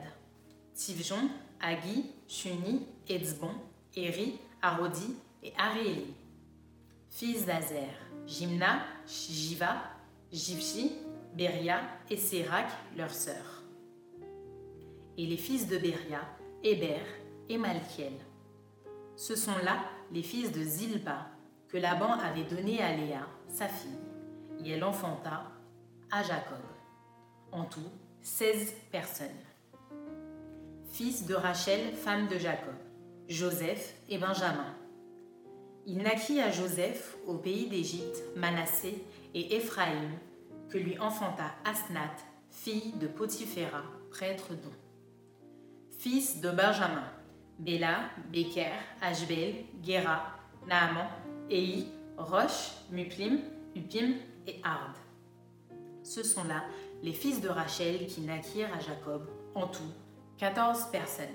Tivjon, 0.73 1.29
Agi, 1.59 2.11
Shuni, 2.27 2.85
Etzbon, 3.07 3.53
Eri, 3.95 4.39
Arodi 4.61 5.15
et 5.43 5.53
Ariéli. 5.57 6.13
Fils 7.09 7.45
d'Azer, 7.45 7.89
Jimna, 8.25 8.81
Jiva, 9.07 9.81
Jivshi, 10.31 10.91
Beria 11.37 11.81
et 12.09 12.17
Sérac, 12.17 12.65
leur 12.97 13.11
sœur. 13.11 13.61
Et 15.19 15.25
les 15.27 15.37
fils 15.37 15.67
de 15.67 15.77
Beria, 15.77 16.21
Héber 16.63 17.03
et 17.47 17.59
Malkiel. 17.59 18.13
Ce 19.15 19.35
sont 19.35 19.57
là 19.63 19.77
les 20.11 20.23
fils 20.23 20.51
de 20.51 20.63
Zilpa, 20.63 21.27
que 21.67 21.77
Laban 21.77 22.13
avait 22.13 22.43
donné 22.43 22.81
à 22.81 22.95
Léa, 22.95 23.27
sa 23.49 23.67
fille, 23.67 23.91
et 24.65 24.71
elle 24.71 24.83
enfanta 24.83 25.43
à 26.09 26.23
Jacob. 26.23 26.57
En 27.51 27.65
tout, 27.65 27.91
seize 28.21 28.73
personnes. 28.91 29.27
Fils 30.91 31.27
de 31.27 31.35
Rachel, 31.35 31.93
femme 31.93 32.27
de 32.29 32.39
Jacob, 32.39 32.73
Joseph 33.27 33.93
et 34.09 34.17
Benjamin. 34.17 34.73
Il 35.85 35.99
naquit 35.99 36.41
à 36.41 36.49
Joseph 36.49 37.15
au 37.27 37.35
pays 37.35 37.69
d'Égypte, 37.69 38.23
Manassé 38.35 39.03
et 39.35 39.55
Éphraïm, 39.55 40.09
que 40.69 40.77
lui 40.77 40.99
enfanta 40.99 41.51
Asnath, 41.65 42.25
fille 42.49 42.93
de 42.99 43.07
Potiphéra, 43.07 43.83
prêtre 44.11 44.53
d'On. 44.53 44.71
Fils 45.99 46.41
de 46.41 46.49
Benjamin, 46.51 47.09
Béla, 47.59 48.09
Béker, 48.31 48.73
Ashbel, 49.01 49.65
Gera, 49.83 50.23
Naaman, 50.67 51.07
Ei, 51.49 51.87
Roche, 52.17 52.71
Muplim, 52.91 53.39
Upim 53.75 54.15
et 54.45 54.59
Ard. 54.63 54.93
Ce 56.03 56.23
sont 56.23 56.43
là 56.43 56.63
les 57.03 57.13
fils 57.13 57.41
de 57.41 57.49
Rachel 57.49 58.07
qui 58.07 58.21
naquirent 58.21 58.73
à 58.73 58.79
Jacob, 58.79 59.29
en 59.55 59.67
tout, 59.67 59.91
quatorze 60.37 60.89
personnes. 60.91 61.27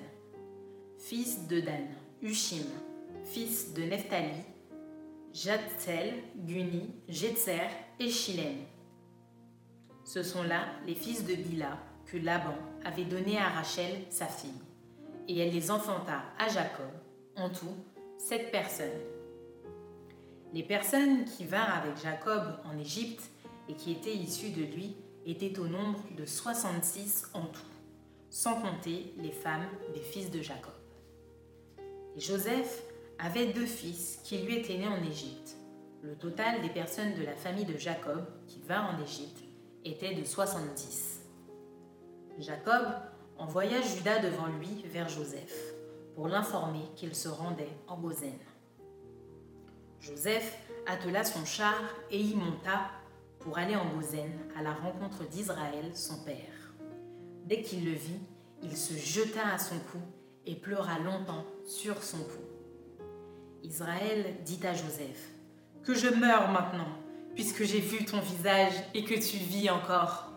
Fils 0.99 1.47
de 1.49 1.61
Dan, 1.61 1.89
Ushim, 2.23 2.65
fils 3.25 3.73
de 3.75 3.83
Nephtali, 3.83 4.45
Jatzel, 5.33 6.23
Guni, 6.37 6.91
Jetzer 7.09 7.71
et 7.99 8.09
Shilem. 8.09 8.59
Ce 10.13 10.23
sont 10.23 10.43
là 10.43 10.67
les 10.87 10.95
fils 10.95 11.25
de 11.25 11.35
Bila 11.35 11.79
que 12.05 12.19
Laban 12.19 12.59
avait 12.85 13.07
donnés 13.07 13.39
à 13.39 13.49
Rachel, 13.49 14.03
sa 14.11 14.27
fille, 14.27 14.51
et 15.27 15.39
elle 15.39 15.55
les 15.55 15.71
enfanta 15.71 16.23
à 16.39 16.49
Jacob, 16.49 16.91
en 17.35 17.49
tout, 17.49 17.75
sept 18.19 18.51
personnes. 18.51 19.01
Les 20.53 20.65
personnes 20.65 21.25
qui 21.25 21.47
vinrent 21.47 21.79
avec 21.79 21.97
Jacob 22.03 22.43
en 22.71 22.79
Égypte 22.79 23.23
et 23.71 23.73
qui 23.73 23.93
étaient 23.93 24.15
issues 24.15 24.51
de 24.51 24.65
lui 24.65 24.95
étaient 25.25 25.59
au 25.59 25.67
nombre 25.67 26.01
de 26.15 26.27
66 26.27 27.31
en 27.33 27.47
tout, 27.47 27.63
sans 28.29 28.61
compter 28.61 29.15
les 29.17 29.33
femmes 29.33 29.67
des 29.95 30.03
fils 30.03 30.31
de 30.31 30.43
Jacob. 30.43 30.75
Et 32.19 32.21
Joseph 32.21 32.83
avait 33.19 33.55
deux 33.55 33.65
fils 33.65 34.21
qui 34.25 34.37
lui 34.37 34.57
étaient 34.59 34.77
nés 34.77 34.89
en 34.89 35.03
Égypte. 35.03 35.57
Le 36.03 36.15
total 36.17 36.61
des 36.61 36.69
personnes 36.69 37.15
de 37.15 37.25
la 37.25 37.35
famille 37.35 37.65
de 37.65 37.79
Jacob 37.79 38.27
qui 38.47 38.61
vinrent 38.61 38.95
en 38.95 39.03
Égypte 39.03 39.43
était 39.85 40.15
de 40.15 40.25
70. 40.25 41.21
Jacob 42.39 42.87
envoya 43.39 43.81
Judas 43.81 44.21
devant 44.21 44.47
lui 44.47 44.85
vers 44.87 45.09
Joseph 45.09 45.75
pour 46.15 46.29
l'informer 46.29 46.85
qu'il 46.97 47.15
se 47.15 47.29
rendait 47.29 47.77
en 47.89 47.99
Gozen. 47.99 48.39
Joseph 50.01 50.59
attela 50.87 51.25
son 51.25 51.45
char 51.45 51.81
et 52.11 52.21
y 52.21 52.35
monta 52.35 52.91
pour 53.41 53.59
aller 53.59 53.77
en 53.77 53.89
Gozen 53.95 54.33
à 54.57 54.63
la 54.63 54.73
rencontre 54.73 55.25
d'Israël, 55.29 55.91
son 55.95 56.19
père. 56.25 56.75
Dès 57.45 57.63
qu'il 57.63 57.85
le 57.85 57.93
vit, 57.93 58.21
il 58.63 58.77
se 58.77 58.95
jeta 58.95 59.49
à 59.53 59.59
son 59.59 59.79
cou 59.91 59.99
et 60.47 60.55
pleura 60.55 60.99
longtemps 61.01 61.45
sur 61.67 62.03
son 62.03 62.19
cou. 62.19 62.43
Israël 63.63 64.37
dit 64.45 64.65
à 64.65 64.75
Joseph, 64.75 65.31
Que 65.83 65.95
je 65.95 66.09
meure 66.09 66.51
maintenant, 66.51 66.89
puisque 67.35 67.65
j'ai 67.65 67.81
vu 67.81 68.05
ton 68.05 68.21
visage 68.21 68.75
et 68.95 69.05
que 69.05 69.15
tu 69.15 69.37
vis 69.37 69.71
encore. 69.71 70.33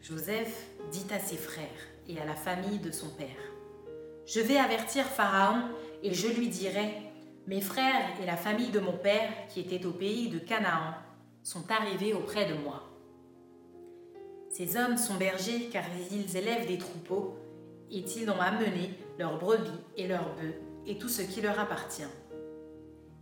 Joseph 0.00 0.66
dit 0.90 1.06
à 1.12 1.18
ses 1.18 1.36
frères 1.36 1.66
et 2.08 2.18
à 2.18 2.24
la 2.24 2.34
famille 2.34 2.78
de 2.78 2.90
son 2.90 3.08
père, 3.08 3.28
Je 4.26 4.40
vais 4.40 4.56
avertir 4.56 5.04
Pharaon 5.04 5.62
et 6.02 6.14
je 6.14 6.28
lui 6.28 6.48
dirai, 6.48 6.94
Mes 7.46 7.60
frères 7.60 8.08
et 8.20 8.26
la 8.26 8.36
famille 8.36 8.70
de 8.70 8.80
mon 8.80 8.96
père, 8.96 9.30
qui 9.48 9.60
étaient 9.60 9.86
au 9.86 9.92
pays 9.92 10.28
de 10.28 10.38
Canaan, 10.38 10.94
sont 11.42 11.70
arrivés 11.70 12.14
auprès 12.14 12.46
de 12.46 12.54
moi. 12.54 12.88
Ces 14.50 14.76
hommes 14.76 14.96
sont 14.96 15.14
bergers 15.14 15.68
car 15.72 15.84
ils 16.10 16.36
élèvent 16.36 16.66
des 16.66 16.78
troupeaux 16.78 17.36
et 17.90 17.98
ils 17.98 18.30
ont 18.30 18.40
amené 18.40 18.90
leurs 19.18 19.38
brebis 19.38 19.70
et 19.96 20.06
leurs 20.06 20.34
bœufs 20.36 20.60
et 20.86 20.98
tout 20.98 21.08
ce 21.08 21.22
qui 21.22 21.40
leur 21.40 21.58
appartient. 21.58 22.02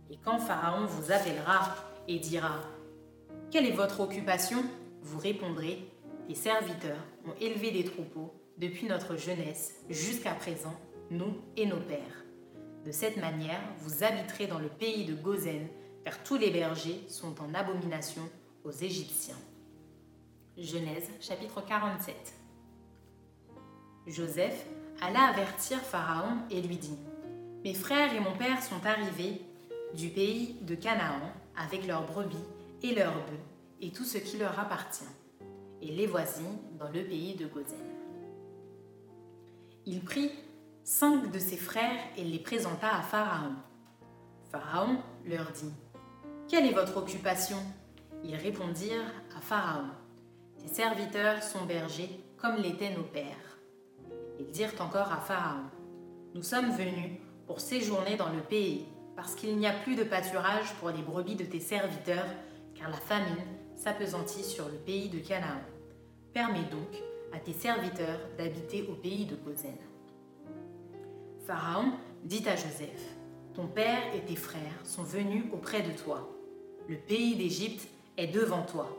Et 0.09 0.17
quand 0.23 0.39
Pharaon 0.39 0.85
vous 0.85 1.11
appellera 1.11 1.75
et 2.11 2.19
dira 2.19 2.59
Quelle 3.51 3.65
est 3.65 3.71
votre 3.71 4.01
occupation? 4.01 4.63
Vous 5.01 5.17
répondrez 5.17 5.79
Tes 6.27 6.35
serviteurs 6.35 7.03
ont 7.25 7.33
élevé 7.39 7.71
des 7.71 7.85
troupeaux 7.85 8.33
depuis 8.57 8.85
notre 8.85 9.15
jeunesse 9.15 9.75
jusqu'à 9.89 10.33
présent, 10.33 10.75
nous 11.09 11.37
et 11.55 11.65
nos 11.65 11.79
pères. 11.79 12.25
De 12.85 12.91
cette 12.91 13.17
manière, 13.17 13.61
vous 13.79 14.03
habiterez 14.03 14.47
dans 14.47 14.59
le 14.59 14.67
pays 14.67 15.05
de 15.05 15.13
Gozen 15.13 15.67
car 16.03 16.21
tous 16.23 16.37
les 16.37 16.49
bergers 16.49 17.01
sont 17.07 17.33
en 17.41 17.53
abomination 17.53 18.23
aux 18.65 18.71
Égyptiens. 18.71 19.39
Genèse 20.57 21.09
chapitre 21.21 21.63
47 21.65 22.15
Joseph 24.07 24.65
alla 24.99 25.29
avertir 25.29 25.79
Pharaon 25.79 26.39
et 26.49 26.61
lui 26.61 26.75
dit, 26.75 26.97
Mes 27.63 27.73
frères 27.73 28.13
et 28.13 28.19
mon 28.19 28.33
père 28.33 28.61
sont 28.61 28.85
arrivés 28.85 29.41
du 29.95 30.09
pays 30.09 30.57
de 30.61 30.75
Canaan 30.75 31.31
avec 31.63 31.87
leurs 31.87 32.05
brebis 32.05 32.37
et 32.83 32.93
leurs 32.95 33.13
bœufs 33.13 33.45
et 33.81 33.91
tout 33.91 34.03
ce 34.03 34.17
qui 34.17 34.37
leur 34.37 34.59
appartient, 34.59 35.03
et 35.81 35.91
les 35.91 36.07
voici 36.07 36.43
dans 36.79 36.89
le 36.89 37.03
pays 37.03 37.35
de 37.35 37.47
Gozen. 37.47 37.77
Il 39.85 40.03
prit 40.03 40.31
cinq 40.83 41.31
de 41.31 41.39
ses 41.39 41.57
frères 41.57 41.99
et 42.17 42.23
les 42.23 42.39
présenta 42.39 42.95
à 42.95 43.01
Pharaon. 43.01 43.55
Pharaon 44.51 44.97
leur 45.25 45.51
dit, 45.51 45.73
quelle 46.47 46.67
est 46.67 46.73
votre 46.73 46.97
occupation? 46.97 47.57
Ils 48.23 48.35
répondirent 48.35 49.13
à 49.35 49.41
Pharaon. 49.41 49.89
Tes 50.59 50.67
serviteurs 50.67 51.41
sont 51.41 51.65
bergers 51.65 52.19
comme 52.37 52.57
l'étaient 52.57 52.95
nos 52.95 53.03
pères. 53.03 53.57
Ils 54.39 54.51
dirent 54.51 54.79
encore 54.79 55.11
à 55.11 55.17
Pharaon. 55.17 55.63
Nous 56.35 56.43
sommes 56.43 56.71
venus 56.71 57.19
pour 57.47 57.59
séjourner 57.59 58.15
dans 58.15 58.29
le 58.29 58.41
pays, 58.41 58.85
parce 59.15 59.35
qu'il 59.35 59.57
n'y 59.57 59.67
a 59.67 59.73
plus 59.73 59.95
de 59.95 60.03
pâturage 60.03 60.73
pour 60.79 60.89
les 60.89 61.01
brebis 61.01 61.35
de 61.35 61.43
tes 61.43 61.59
serviteurs, 61.59 62.27
car 62.75 62.89
la 62.89 62.97
famine 62.97 63.45
s'apesantit 63.75 64.43
sur 64.43 64.67
le 64.67 64.77
pays 64.77 65.09
de 65.09 65.19
Canaan. 65.19 65.61
Permets 66.33 66.69
donc 66.71 67.01
à 67.33 67.39
tes 67.39 67.53
serviteurs 67.53 68.19
d'habiter 68.37 68.87
au 68.89 68.95
pays 68.95 69.25
de 69.25 69.35
Gozen. 69.35 69.77
Pharaon 71.45 71.93
dit 72.23 72.47
à 72.47 72.55
Joseph, 72.55 73.15
Ton 73.53 73.67
père 73.67 74.03
et 74.15 74.21
tes 74.21 74.35
frères 74.35 74.79
sont 74.83 75.03
venus 75.03 75.45
auprès 75.51 75.81
de 75.81 75.91
toi 75.91 76.29
le 76.91 76.97
pays 76.97 77.35
d'Égypte 77.35 77.87
est 78.17 78.27
devant 78.27 78.63
toi. 78.63 78.89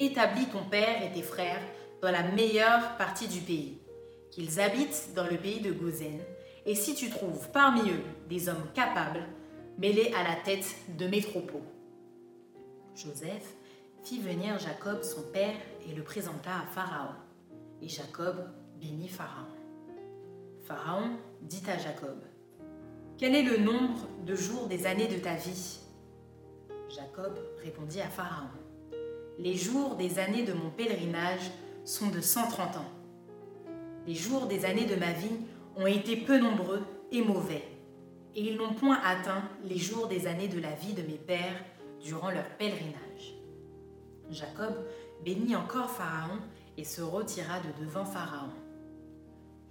Établis 0.00 0.46
ton 0.46 0.64
père 0.64 1.02
et 1.02 1.12
tes 1.12 1.22
frères 1.22 1.62
dans 2.02 2.10
la 2.10 2.22
meilleure 2.22 2.96
partie 2.96 3.28
du 3.28 3.40
pays, 3.40 3.78
qu'ils 4.30 4.60
habitent 4.60 5.10
dans 5.14 5.26
le 5.26 5.36
pays 5.36 5.60
de 5.60 5.72
Gozen, 5.72 6.20
et 6.66 6.74
si 6.74 6.94
tu 6.94 7.10
trouves 7.10 7.48
parmi 7.52 7.82
eux 7.90 8.02
des 8.28 8.48
hommes 8.48 8.66
capables, 8.74 9.24
mets-les 9.78 10.12
à 10.12 10.24
la 10.24 10.34
tête 10.44 10.74
de 10.98 11.06
mes 11.06 11.22
troupeaux. 11.22 11.62
Joseph 12.94 13.54
fit 14.02 14.20
venir 14.20 14.58
Jacob 14.58 15.02
son 15.02 15.22
père 15.32 15.54
et 15.88 15.94
le 15.94 16.02
présenta 16.02 16.50
à 16.50 16.66
Pharaon. 16.66 17.14
Et 17.80 17.88
Jacob 17.88 18.36
bénit 18.80 19.08
Pharaon. 19.08 19.46
Pharaon 20.64 21.10
dit 21.42 21.62
à 21.68 21.78
Jacob, 21.78 22.18
Quel 23.16 23.36
est 23.36 23.44
le 23.44 23.58
nombre 23.58 24.06
de 24.26 24.34
jours 24.34 24.66
des 24.66 24.84
années 24.86 25.06
de 25.06 25.18
ta 25.18 25.34
vie? 25.34 25.78
Jacob 26.88 27.38
répondit 27.62 28.00
à 28.00 28.08
Pharaon, 28.08 28.48
Les 29.38 29.54
jours 29.54 29.94
des 29.94 30.18
années 30.18 30.44
de 30.44 30.52
mon 30.52 30.70
pèlerinage 30.70 31.52
sont 31.84 32.08
de 32.08 32.20
130 32.20 32.78
ans. 32.78 32.90
Les 34.06 34.14
jours 34.14 34.46
des 34.46 34.64
années 34.64 34.86
de 34.86 34.96
ma 34.96 35.12
vie 35.12 35.36
ont 35.76 35.86
été 35.86 36.16
peu 36.16 36.38
nombreux 36.38 36.82
et 37.12 37.22
mauvais, 37.22 37.62
et 38.38 38.52
ils 38.52 38.56
n'ont 38.56 38.72
point 38.72 39.00
atteint 39.02 39.42
les 39.64 39.78
jours 39.78 40.06
des 40.06 40.28
années 40.28 40.46
de 40.46 40.60
la 40.60 40.70
vie 40.70 40.92
de 40.92 41.02
mes 41.02 41.18
pères 41.18 41.60
durant 42.00 42.30
leur 42.30 42.48
pèlerinage. 42.50 43.34
Jacob 44.30 44.74
bénit 45.24 45.56
encore 45.56 45.90
Pharaon 45.90 46.38
et 46.76 46.84
se 46.84 47.02
retira 47.02 47.58
de 47.58 47.84
devant 47.84 48.04
Pharaon. 48.04 48.52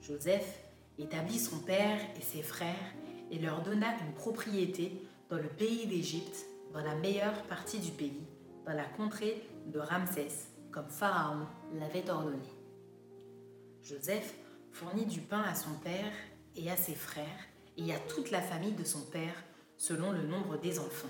Joseph 0.01 0.59
établit 0.99 1.39
son 1.39 1.59
père 1.59 1.97
et 2.17 2.21
ses 2.21 2.41
frères 2.41 2.93
et 3.31 3.39
leur 3.39 3.61
donna 3.61 3.87
une 4.05 4.13
propriété 4.15 5.01
dans 5.29 5.37
le 5.37 5.47
pays 5.47 5.87
d'Égypte 5.87 6.45
dans 6.73 6.83
la 6.83 6.95
meilleure 6.95 7.43
partie 7.43 7.79
du 7.79 7.91
pays, 7.91 8.27
dans 8.65 8.73
la 8.73 8.83
contrée 8.83 9.47
de 9.67 9.79
Ramsès, 9.79 10.49
comme 10.71 10.89
Pharaon 10.89 11.45
l'avait 11.79 12.09
ordonné. 12.09 12.37
Joseph 13.81 14.35
fournit 14.73 15.05
du 15.05 15.21
pain 15.21 15.43
à 15.43 15.55
son 15.55 15.73
père 15.81 16.11
et 16.57 16.69
à 16.69 16.75
ses 16.75 16.95
frères 16.95 17.46
et 17.77 17.93
à 17.93 17.99
toute 17.99 18.31
la 18.31 18.41
famille 18.41 18.73
de 18.73 18.83
son 18.83 19.01
père 19.01 19.43
selon 19.77 20.11
le 20.11 20.23
nombre 20.23 20.57
des 20.57 20.79
enfants. 20.79 21.07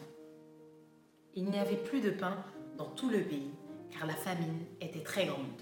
Il 1.34 1.46
n'y 1.46 1.60
avait 1.60 1.78
plus 1.78 2.02
de 2.02 2.10
pain 2.10 2.44
dans 2.78 2.90
tout 2.90 3.10
le 3.10 3.22
pays, 3.22 3.52
car 3.92 4.06
la 4.06 4.16
famine 4.16 4.66
était 4.82 5.04
très 5.04 5.26
grande. 5.26 5.62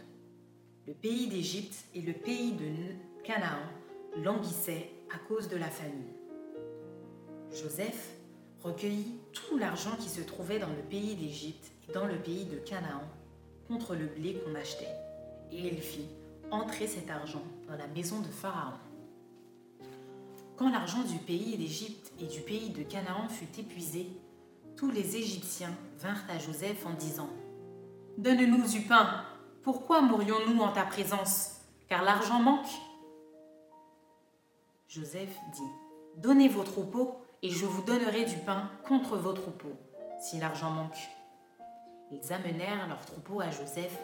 Le 0.87 0.93
pays 0.93 1.27
d'Égypte 1.27 1.85
et 1.93 2.01
le 2.01 2.13
pays 2.13 2.53
de 2.53 3.23
Canaan 3.23 3.61
languissaient 4.17 4.89
à 5.13 5.17
cause 5.27 5.47
de 5.47 5.57
la 5.57 5.69
famine. 5.69 6.13
Joseph 7.51 8.15
recueillit 8.63 9.19
tout 9.31 9.57
l'argent 9.57 9.95
qui 9.99 10.09
se 10.09 10.21
trouvait 10.21 10.59
dans 10.59 10.69
le 10.69 10.81
pays 10.89 11.15
d'Égypte 11.15 11.71
et 11.87 11.93
dans 11.93 12.05
le 12.05 12.17
pays 12.17 12.45
de 12.45 12.57
Canaan 12.57 13.03
contre 13.67 13.95
le 13.95 14.07
blé 14.07 14.35
qu'on 14.35 14.55
achetait, 14.55 14.95
et 15.51 15.67
il 15.67 15.79
fit 15.79 16.07
entrer 16.51 16.87
cet 16.87 17.09
argent 17.09 17.43
dans 17.67 17.75
la 17.75 17.87
maison 17.87 18.19
de 18.21 18.27
Pharaon. 18.27 18.77
Quand 20.57 20.69
l'argent 20.69 21.03
du 21.03 21.17
pays 21.17 21.57
d'Égypte 21.57 22.13
et 22.19 22.27
du 22.27 22.39
pays 22.39 22.69
de 22.69 22.83
Canaan 22.83 23.27
fut 23.27 23.59
épuisé, 23.59 24.07
tous 24.77 24.89
les 24.89 25.17
Égyptiens 25.17 25.73
vinrent 25.97 26.23
à 26.29 26.37
Joseph 26.37 26.85
en 26.85 26.93
disant 26.93 27.29
Donne-nous 28.17 28.65
du 28.69 28.81
pain, 28.81 29.25
pourquoi 29.63 30.01
mourions-nous 30.01 30.61
en 30.61 30.71
ta 30.71 30.83
présence? 30.83 31.61
Car 31.89 32.03
l'argent 32.03 32.39
manque. 32.39 32.69
Joseph 34.87 35.35
dit 35.53 36.21
Donnez 36.21 36.47
vos 36.47 36.63
troupeaux, 36.63 37.15
et 37.41 37.49
je 37.49 37.65
vous 37.65 37.83
donnerai 37.83 38.23
du 38.23 38.37
pain 38.37 38.69
contre 38.87 39.17
vos 39.17 39.33
troupeaux, 39.33 39.75
si 40.21 40.39
l'argent 40.39 40.71
manque. 40.71 40.97
Ils 42.11 42.31
amenèrent 42.31 42.87
leurs 42.87 43.05
troupeaux 43.05 43.41
à 43.41 43.51
Joseph, 43.51 43.99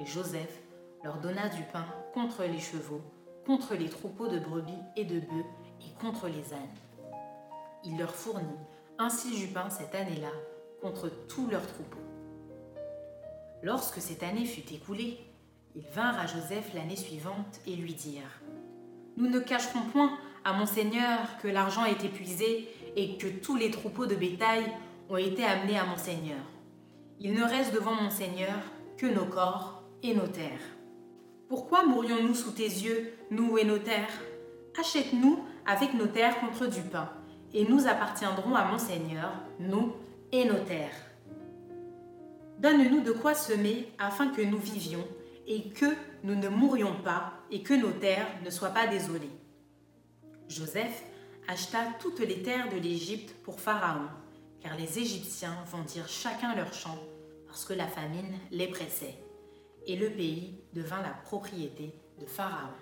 et 0.00 0.06
Joseph 0.06 0.60
leur 1.04 1.18
donna 1.18 1.48
du 1.48 1.62
pain 1.72 1.84
contre 2.12 2.42
les 2.42 2.58
chevaux, 2.58 3.00
contre 3.46 3.74
les 3.74 3.88
troupeaux 3.88 4.28
de 4.28 4.38
brebis 4.38 4.72
et 4.96 5.04
de 5.04 5.20
bœufs, 5.20 5.46
et 5.86 6.00
contre 6.00 6.28
les 6.28 6.52
ânes. 6.52 7.12
Il 7.84 7.98
leur 7.98 8.14
fournit 8.14 8.58
ainsi 8.98 9.34
du 9.34 9.48
pain 9.48 9.68
cette 9.70 9.94
année-là 9.94 10.30
contre 10.80 11.10
tous 11.28 11.48
leurs 11.48 11.66
troupeaux. 11.66 11.98
Lorsque 13.62 14.00
cette 14.00 14.22
année 14.22 14.44
fut 14.44 14.72
écoulée, 14.72 15.18
ils 15.74 15.86
vinrent 15.94 16.18
à 16.18 16.26
Joseph 16.26 16.74
l'année 16.74 16.96
suivante 16.96 17.60
et 17.66 17.76
lui 17.76 17.94
dirent 17.94 18.42
Nous 19.16 19.28
ne 19.28 19.38
cacherons 19.38 19.82
point 19.92 20.18
à 20.44 20.52
mon 20.52 20.66
Seigneur 20.66 21.18
que 21.42 21.48
l'argent 21.48 21.84
est 21.84 22.04
épuisé 22.04 22.68
et 22.96 23.16
que 23.16 23.28
tous 23.28 23.56
les 23.56 23.70
troupeaux 23.70 24.06
de 24.06 24.14
bétail 24.14 24.64
ont 25.08 25.16
été 25.16 25.44
amenés 25.44 25.78
à 25.78 25.84
mon 25.84 25.96
Seigneur. 25.96 26.40
Il 27.20 27.34
ne 27.34 27.44
reste 27.44 27.72
devant 27.72 27.94
mon 27.94 28.10
Seigneur 28.10 28.58
que 28.96 29.06
nos 29.06 29.26
corps 29.26 29.82
et 30.02 30.14
nos 30.14 30.26
terres. 30.26 30.60
Pourquoi 31.48 31.84
mourions-nous 31.84 32.34
sous 32.34 32.50
tes 32.50 32.64
yeux, 32.64 33.12
nous 33.30 33.58
et 33.58 33.64
nos 33.64 33.78
terres? 33.78 34.22
Achète-nous 34.78 35.38
avec 35.66 35.94
nos 35.94 36.06
terres 36.06 36.38
contre 36.40 36.66
du 36.66 36.80
pain, 36.82 37.08
et 37.54 37.66
nous 37.66 37.86
appartiendrons 37.86 38.54
à 38.54 38.64
mon 38.64 38.78
Seigneur, 38.78 39.32
nous 39.58 39.94
et 40.32 40.44
nos 40.44 40.58
terres. 40.64 40.96
Donne-nous 42.58 43.02
de 43.02 43.12
quoi 43.12 43.34
semer 43.34 43.92
afin 43.98 44.28
que 44.28 44.42
nous 44.42 44.58
vivions, 44.58 45.06
et 45.46 45.70
que 45.70 45.86
nous 46.22 46.34
ne 46.34 46.48
mourions 46.48 46.94
pas, 47.02 47.32
et 47.50 47.62
que 47.62 47.74
nos 47.74 47.90
terres 47.90 48.28
ne 48.44 48.50
soient 48.50 48.70
pas 48.70 48.86
désolées. 48.86 49.30
Joseph 50.48 51.04
acheta 51.48 51.80
toutes 52.00 52.20
les 52.20 52.42
terres 52.42 52.68
de 52.68 52.76
l'Égypte 52.76 53.34
pour 53.42 53.60
Pharaon, 53.60 54.08
car 54.60 54.76
les 54.76 54.98
Égyptiens 54.98 55.56
vendirent 55.66 56.08
chacun 56.08 56.54
leur 56.54 56.72
champ, 56.72 56.98
parce 57.46 57.64
que 57.64 57.74
la 57.74 57.88
famine 57.88 58.38
les 58.50 58.68
pressait, 58.68 59.18
et 59.86 59.96
le 59.96 60.10
pays 60.10 60.54
devint 60.72 61.02
la 61.02 61.10
propriété 61.24 61.92
de 62.20 62.26
Pharaon. 62.26 62.72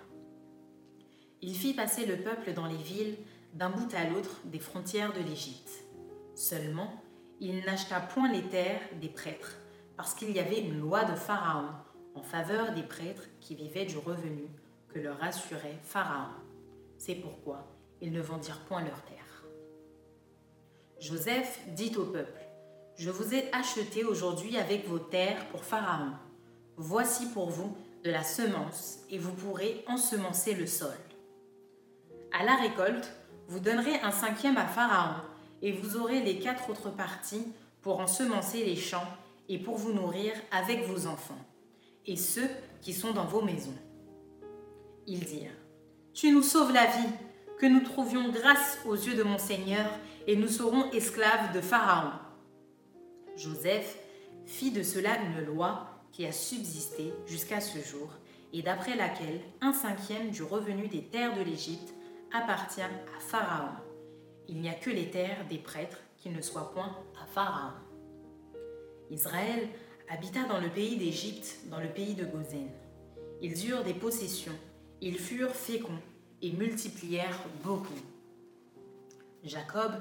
Il 1.43 1.55
fit 1.55 1.73
passer 1.73 2.05
le 2.05 2.17
peuple 2.17 2.53
dans 2.53 2.67
les 2.67 2.77
villes 2.77 3.17
d'un 3.53 3.71
bout 3.71 3.91
à 3.95 4.07
l'autre 4.07 4.41
des 4.45 4.59
frontières 4.59 5.11
de 5.11 5.21
l'Égypte. 5.21 5.83
Seulement, 6.35 7.01
il 7.39 7.65
n'acheta 7.65 7.99
point 7.99 8.31
les 8.31 8.43
terres 8.43 8.81
des 9.01 9.09
prêtres, 9.09 9.57
parce 9.97 10.13
qu'il 10.13 10.31
y 10.31 10.39
avait 10.39 10.61
une 10.61 10.79
loi 10.79 11.03
de 11.03 11.15
Pharaon 11.15 11.69
en 12.13 12.21
faveur 12.21 12.73
des 12.73 12.83
prêtres 12.83 13.27
qui 13.39 13.55
vivaient 13.55 13.85
du 13.85 13.97
revenu 13.97 14.43
que 14.89 14.99
leur 14.99 15.21
assurait 15.23 15.79
Pharaon. 15.83 16.29
C'est 16.99 17.15
pourquoi 17.15 17.65
ils 18.01 18.11
ne 18.11 18.21
vendirent 18.21 18.59
point 18.67 18.83
leurs 18.83 19.03
terres. 19.03 19.43
Joseph 20.99 21.59
dit 21.69 21.95
au 21.97 22.05
peuple, 22.05 22.41
Je 22.97 23.09
vous 23.09 23.33
ai 23.33 23.51
acheté 23.51 24.03
aujourd'hui 24.03 24.57
avec 24.57 24.87
vos 24.87 24.99
terres 24.99 25.47
pour 25.47 25.63
Pharaon. 25.63 26.11
Voici 26.77 27.25
pour 27.27 27.49
vous 27.49 27.75
de 28.03 28.11
la 28.11 28.23
semence, 28.23 28.99
et 29.09 29.17
vous 29.17 29.33
pourrez 29.33 29.83
ensemencer 29.87 30.53
le 30.53 30.67
sol. 30.67 30.97
À 32.31 32.43
la 32.43 32.55
récolte, 32.55 33.11
vous 33.47 33.59
donnerez 33.59 33.95
un 34.01 34.11
cinquième 34.11 34.57
à 34.57 34.65
Pharaon, 34.65 35.21
et 35.61 35.73
vous 35.73 35.97
aurez 35.97 36.21
les 36.21 36.39
quatre 36.39 36.69
autres 36.69 36.89
parties 36.89 37.45
pour 37.81 37.99
ensemencer 37.99 38.63
les 38.63 38.75
champs 38.75 39.07
et 39.49 39.57
pour 39.57 39.75
vous 39.75 39.91
nourrir 39.91 40.33
avec 40.51 40.87
vos 40.87 41.07
enfants, 41.07 41.37
et 42.05 42.15
ceux 42.15 42.47
qui 42.81 42.93
sont 42.93 43.11
dans 43.11 43.25
vos 43.25 43.41
maisons. 43.41 43.75
Ils 45.07 45.25
dirent, 45.25 45.51
Tu 46.13 46.31
nous 46.31 46.41
sauves 46.41 46.71
la 46.71 46.85
vie, 46.85 47.09
que 47.59 47.65
nous 47.65 47.81
trouvions 47.81 48.29
grâce 48.29 48.79
aux 48.85 48.95
yeux 48.95 49.15
de 49.15 49.23
mon 49.23 49.37
Seigneur, 49.37 49.89
et 50.25 50.35
nous 50.35 50.47
serons 50.47 50.89
esclaves 50.91 51.53
de 51.53 51.61
Pharaon. 51.61 52.11
Joseph 53.35 53.97
fit 54.45 54.71
de 54.71 54.83
cela 54.83 55.17
une 55.21 55.45
loi 55.45 55.87
qui 56.11 56.25
a 56.25 56.31
subsisté 56.31 57.13
jusqu'à 57.27 57.59
ce 57.59 57.79
jour, 57.79 58.09
et 58.53 58.61
d'après 58.61 58.95
laquelle 58.95 59.41
un 59.61 59.73
cinquième 59.73 60.31
du 60.31 60.43
revenu 60.43 60.87
des 60.87 61.03
terres 61.03 61.35
de 61.35 61.41
l'Égypte 61.41 61.93
appartient 62.33 62.81
à 62.81 63.19
Pharaon. 63.19 63.75
Il 64.47 64.61
n'y 64.61 64.69
a 64.69 64.73
que 64.73 64.89
les 64.89 65.09
terres 65.09 65.45
des 65.49 65.57
prêtres 65.57 65.99
qui 66.17 66.29
ne 66.29 66.41
soient 66.41 66.71
point 66.73 66.95
à 67.21 67.25
Pharaon. 67.25 67.73
Israël 69.09 69.67
habita 70.09 70.43
dans 70.45 70.59
le 70.59 70.69
pays 70.69 70.97
d'Égypte, 70.97 71.59
dans 71.69 71.79
le 71.79 71.89
pays 71.89 72.15
de 72.15 72.25
Gozen. 72.25 72.69
Ils 73.41 73.69
eurent 73.69 73.83
des 73.83 73.93
possessions, 73.93 74.55
ils 75.01 75.17
furent 75.17 75.55
féconds 75.55 75.99
et 76.41 76.51
multiplièrent 76.51 77.39
beaucoup. 77.63 77.99
Jacob 79.43 79.91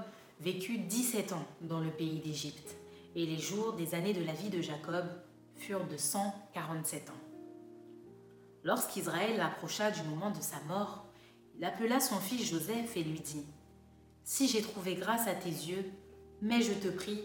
vécut 0.40 0.79
17 0.79 1.33
ans 1.33 1.47
dans 1.62 1.81
le 1.81 1.90
pays 1.90 2.19
d'Égypte, 2.21 2.77
et 3.14 3.27
les 3.27 3.38
jours 3.38 3.73
des 3.75 3.95
années 3.95 4.12
de 4.12 4.25
la 4.25 4.33
vie 4.33 4.51
de 4.51 4.61
Jacob 4.61 5.07
furent 5.57 5.87
de 5.87 5.97
147 5.97 7.11
ans. 7.11 7.12
Lorsqu'Israël 8.62 9.40
approcha 9.40 9.90
du 9.90 10.03
moment 10.03 10.31
de 10.31 10.40
sa 10.40 10.61
mort, 10.69 11.07
il 11.61 11.66
appela 11.66 12.01
son 12.01 12.16
fils 12.16 12.49
Joseph 12.49 12.96
et 12.96 13.03
lui 13.03 13.20
dit, 13.20 13.44
Si 14.25 14.49
j'ai 14.49 14.62
trouvé 14.62 14.94
grâce 14.94 15.29
à 15.29 15.35
tes 15.35 15.51
yeux, 15.51 15.85
mets, 16.40 16.62
je 16.62 16.73
te 16.73 16.88
prie, 16.88 17.23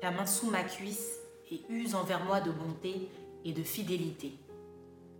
ta 0.00 0.10
main 0.10 0.26
sous 0.26 0.50
ma 0.50 0.64
cuisse 0.64 1.20
et 1.52 1.60
use 1.68 1.94
envers 1.94 2.24
moi 2.24 2.40
de 2.40 2.50
bonté 2.50 3.08
et 3.44 3.52
de 3.52 3.62
fidélité. 3.62 4.32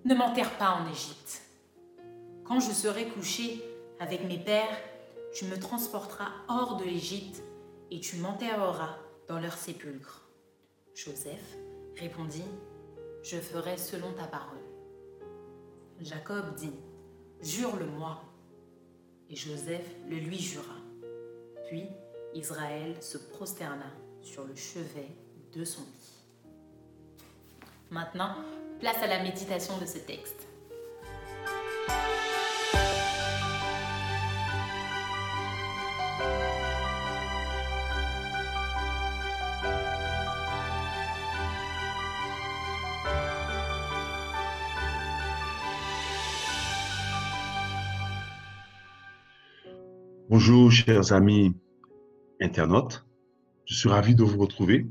Ne 0.05 0.17
m'enterre 0.17 0.59
pas 0.59 0.73
en 0.73 0.91
Égypte. 0.91 1.43
Quand 2.45 2.59
je 2.59 2.73
serai 2.73 3.07
couché 3.07 3.63
avec 4.01 4.27
mes 4.27 4.39
pères, 4.39 4.77
tu 5.33 5.45
me 5.45 5.57
transporteras 5.57 6.33
hors 6.49 6.79
de 6.79 6.85
l'Égypte 6.85 7.41
et 7.93 8.01
tu 8.01 8.17
m'enterreras 8.17 8.97
dans 9.29 9.39
leur 9.39 9.57
sépulcre. 9.57 10.29
Joseph 10.97 11.57
répondit, 11.97 12.43
Je 13.23 13.37
ferai 13.37 13.77
selon 13.77 14.13
ta 14.15 14.25
parole. 14.25 14.59
Jacob 16.01 16.57
dit, 16.57 16.75
Jure-le-moi 17.41 18.21
et 19.31 19.37
Joseph 19.37 19.87
le 20.09 20.17
lui 20.17 20.39
jura. 20.39 20.77
Puis 21.69 21.85
Israël 22.35 22.97
se 23.01 23.19
prosterna 23.19 23.91
sur 24.23 24.45
le 24.45 24.55
chevet 24.55 25.09
de 25.55 25.65
son 25.65 25.83
lit. 25.83 27.29
Maintenant, 27.91 28.35
place 28.81 29.03
à 29.03 29.07
la 29.07 29.23
méditation 29.23 29.77
de 29.79 29.87
ce 29.87 29.99
texte. 29.99 30.47
Bonjour, 50.41 50.71
chers 50.71 51.13
amis 51.13 51.53
internautes. 52.41 53.05
Je 53.65 53.75
suis 53.75 53.89
ravi 53.89 54.15
de 54.15 54.23
vous 54.23 54.39
retrouver. 54.39 54.87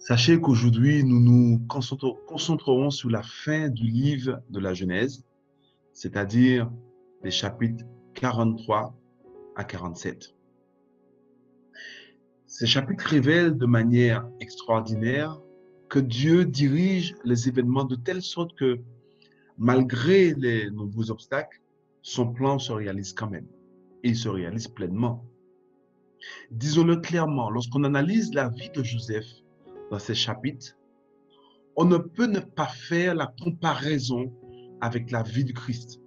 Sachez 0.00 0.40
qu'aujourd'hui, 0.40 1.04
nous 1.04 1.20
nous 1.20 1.64
concentrerons 1.68 2.90
sur 2.90 3.08
la 3.08 3.22
fin 3.22 3.68
du 3.68 3.84
livre 3.84 4.42
de 4.50 4.58
la 4.58 4.74
Genèse, 4.74 5.24
c'est-à-dire 5.92 6.68
les 7.22 7.30
chapitres 7.30 7.84
43 8.14 8.98
à 9.54 9.62
47. 9.62 10.34
Ces 12.46 12.66
chapitres 12.66 13.06
révèlent 13.06 13.56
de 13.56 13.66
manière 13.66 14.28
extraordinaire 14.40 15.40
que 15.88 16.00
Dieu 16.00 16.46
dirige 16.46 17.14
les 17.24 17.46
événements 17.46 17.84
de 17.84 17.94
telle 17.94 18.22
sorte 18.22 18.58
que, 18.58 18.80
malgré 19.56 20.34
les 20.34 20.68
nombreux 20.68 21.12
obstacles, 21.12 21.62
son 22.02 22.32
plan 22.32 22.58
se 22.58 22.72
réalise 22.72 23.12
quand 23.12 23.30
même 23.30 23.46
et 24.02 24.08
il 24.08 24.16
se 24.16 24.28
réalise 24.28 24.68
pleinement. 24.68 25.24
Disons-le 26.50 26.96
clairement, 26.96 27.50
lorsqu'on 27.50 27.84
analyse 27.84 28.32
la 28.34 28.48
vie 28.48 28.70
de 28.70 28.82
Joseph 28.82 29.26
dans 29.90 29.98
ces 29.98 30.14
chapitres, 30.14 30.76
on 31.76 31.84
ne 31.84 31.98
peut 31.98 32.26
ne 32.26 32.40
pas 32.40 32.66
faire 32.66 33.14
la 33.14 33.32
comparaison 33.40 34.32
avec 34.80 35.10
la 35.10 35.22
vie 35.22 35.44
du 35.44 35.54
Christ. 35.54 36.00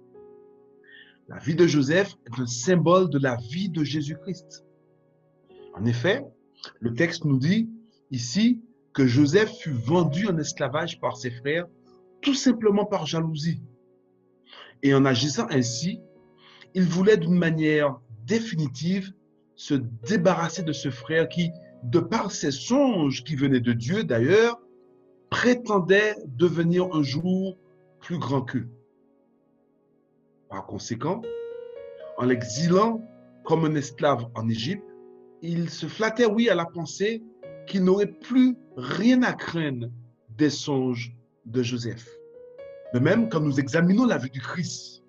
La 1.28 1.38
vie 1.38 1.54
de 1.54 1.66
Joseph 1.66 2.14
est 2.26 2.40
un 2.40 2.46
symbole 2.46 3.08
de 3.08 3.18
la 3.18 3.36
vie 3.36 3.70
de 3.70 3.82
Jésus-Christ. 3.82 4.66
En 5.74 5.84
effet, 5.86 6.24
le 6.80 6.92
texte 6.92 7.24
nous 7.24 7.38
dit 7.38 7.70
ici 8.10 8.62
que 8.92 9.06
Joseph 9.06 9.50
fut 9.60 9.72
vendu 9.72 10.28
en 10.28 10.36
esclavage 10.36 11.00
par 11.00 11.16
ses 11.16 11.30
frères 11.30 11.66
tout 12.20 12.34
simplement 12.34 12.84
par 12.84 13.06
jalousie. 13.06 13.62
Et 14.82 14.94
en 14.94 15.04
agissant 15.04 15.46
ainsi, 15.50 16.00
il 16.74 16.84
voulait 16.84 17.16
d'une 17.16 17.38
manière 17.38 18.00
définitive 18.26 19.12
se 19.54 19.74
débarrasser 19.74 20.62
de 20.62 20.72
ce 20.72 20.90
frère 20.90 21.28
qui, 21.28 21.50
de 21.82 22.00
par 22.00 22.30
ses 22.30 22.50
songes 22.50 23.24
qui 23.24 23.36
venaient 23.36 23.60
de 23.60 23.72
Dieu 23.72 24.04
d'ailleurs, 24.04 24.60
prétendait 25.30 26.16
devenir 26.26 26.94
un 26.94 27.02
jour 27.02 27.56
plus 28.00 28.18
grand 28.18 28.42
qu'eux. 28.42 28.68
Par 30.48 30.66
conséquent, 30.66 31.22
en 32.18 32.24
l'exilant 32.24 33.00
comme 33.44 33.64
un 33.64 33.74
esclave 33.74 34.26
en 34.34 34.48
Égypte, 34.48 34.84
il 35.40 35.70
se 35.70 35.86
flattait, 35.86 36.26
oui, 36.26 36.48
à 36.48 36.54
la 36.54 36.66
pensée 36.66 37.22
qu'il 37.66 37.84
n'aurait 37.84 38.12
plus 38.12 38.56
rien 38.76 39.22
à 39.22 39.32
craindre 39.32 39.88
des 40.36 40.50
songes 40.50 41.14
de 41.46 41.62
Joseph. 41.62 42.08
De 42.94 42.98
même, 42.98 43.28
quand 43.28 43.40
nous 43.40 43.58
examinons 43.58 44.06
la 44.06 44.18
vie 44.18 44.30
du 44.30 44.40
Christ, 44.40 45.01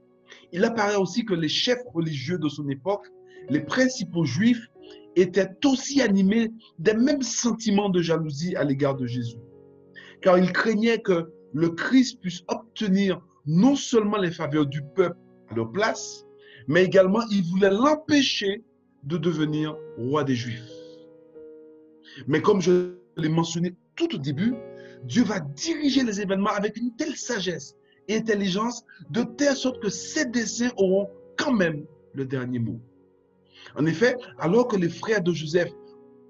il 0.53 0.63
apparaît 0.63 0.95
aussi 0.95 1.25
que 1.25 1.33
les 1.33 1.49
chefs 1.49 1.83
religieux 1.93 2.37
de 2.37 2.47
son 2.47 2.69
époque, 2.69 3.07
les 3.49 3.59
principaux 3.59 4.23
juifs, 4.23 4.67
étaient 5.15 5.49
aussi 5.65 6.01
animés 6.01 6.51
des 6.79 6.93
mêmes 6.93 7.23
sentiments 7.23 7.89
de 7.89 8.01
jalousie 8.01 8.55
à 8.55 8.63
l'égard 8.63 8.95
de 8.95 9.05
Jésus. 9.07 9.37
Car 10.21 10.37
ils 10.37 10.51
craignaient 10.51 11.01
que 11.01 11.31
le 11.53 11.69
Christ 11.69 12.19
puisse 12.21 12.43
obtenir 12.47 13.19
non 13.45 13.75
seulement 13.75 14.17
les 14.17 14.31
faveurs 14.31 14.65
du 14.65 14.81
peuple 14.95 15.17
à 15.49 15.55
leur 15.55 15.71
place, 15.71 16.23
mais 16.67 16.83
également 16.83 17.21
ils 17.29 17.43
voulaient 17.43 17.71
l'empêcher 17.71 18.63
de 19.03 19.17
devenir 19.17 19.75
roi 19.97 20.23
des 20.23 20.35
Juifs. 20.35 20.69
Mais 22.27 22.41
comme 22.41 22.61
je 22.61 22.95
l'ai 23.17 23.29
mentionné 23.29 23.75
tout 23.95 24.15
au 24.15 24.17
début, 24.17 24.53
Dieu 25.03 25.23
va 25.23 25.39
diriger 25.39 26.03
les 26.03 26.21
événements 26.21 26.51
avec 26.51 26.77
une 26.77 26.95
telle 26.95 27.15
sagesse 27.15 27.75
intelligence, 28.09 28.83
de 29.09 29.23
telle 29.23 29.55
sorte 29.55 29.81
que 29.81 29.89
ses 29.89 30.25
desseins 30.25 30.71
auront 30.77 31.09
quand 31.37 31.53
même 31.53 31.85
le 32.13 32.25
dernier 32.25 32.59
mot. 32.59 32.79
En 33.75 33.85
effet, 33.85 34.15
alors 34.37 34.67
que 34.67 34.75
les 34.75 34.89
frères 34.89 35.21
de 35.21 35.31
Joseph 35.31 35.71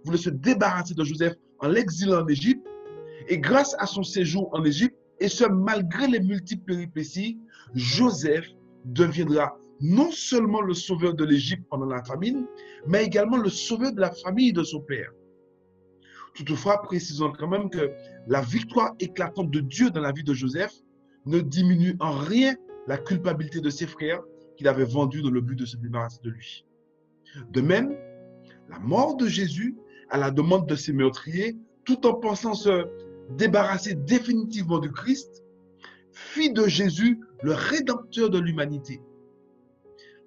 voulaient 0.03 0.17
se 0.17 0.29
débarrasser 0.29 0.93
de 0.93 1.03
Joseph 1.03 1.33
en 1.59 1.67
l'exilant 1.67 2.23
en 2.23 2.27
Égypte, 2.27 2.65
et 3.27 3.37
grâce 3.37 3.75
à 3.79 3.85
son 3.85 4.03
séjour 4.03 4.49
en 4.53 4.63
Égypte, 4.63 4.95
et 5.19 5.29
ce 5.29 5.45
malgré 5.45 6.07
les 6.07 6.19
multiples 6.19 6.65
péripéties, 6.65 7.37
Joseph 7.73 8.47
deviendra 8.85 9.57
non 9.79 10.11
seulement 10.11 10.61
le 10.61 10.73
sauveur 10.73 11.13
de 11.13 11.23
l'Égypte 11.23 11.63
pendant 11.69 11.85
la 11.85 12.03
famine, 12.03 12.45
mais 12.87 13.05
également 13.05 13.37
le 13.37 13.49
sauveur 13.49 13.93
de 13.93 14.01
la 14.01 14.11
famille 14.11 14.53
de 14.53 14.63
son 14.63 14.81
père. 14.81 15.11
Toutefois, 16.35 16.81
précisons 16.81 17.31
quand 17.31 17.47
même 17.47 17.69
que 17.69 17.91
la 18.27 18.41
victoire 18.41 18.93
éclatante 18.99 19.51
de 19.51 19.59
Dieu 19.59 19.89
dans 19.91 20.01
la 20.01 20.11
vie 20.11 20.23
de 20.23 20.33
Joseph 20.33 20.73
ne 21.25 21.39
diminue 21.39 21.95
en 21.99 22.11
rien 22.11 22.55
la 22.87 22.97
culpabilité 22.97 23.61
de 23.61 23.69
ses 23.69 23.87
frères 23.87 24.21
qu'il 24.57 24.67
avait 24.67 24.85
vendus 24.85 25.21
dans 25.21 25.31
le 25.31 25.41
but 25.41 25.57
de 25.57 25.65
se 25.65 25.77
débarrasser 25.77 26.19
de 26.23 26.29
lui. 26.29 26.65
De 27.51 27.61
même, 27.61 27.97
la 28.69 28.79
mort 28.79 29.15
de 29.15 29.27
Jésus, 29.27 29.75
à 30.09 30.17
la 30.17 30.31
demande 30.31 30.67
de 30.67 30.75
ses 30.75 30.93
meurtriers, 30.93 31.55
tout 31.85 32.05
en 32.05 32.13
pensant 32.13 32.53
se 32.53 32.85
débarrasser 33.31 33.95
définitivement 33.95 34.79
du 34.79 34.91
Christ, 34.91 35.43
fit 36.11 36.51
de 36.51 36.67
Jésus 36.67 37.19
le 37.41 37.53
rédempteur 37.53 38.29
de 38.29 38.39
l'humanité. 38.39 39.01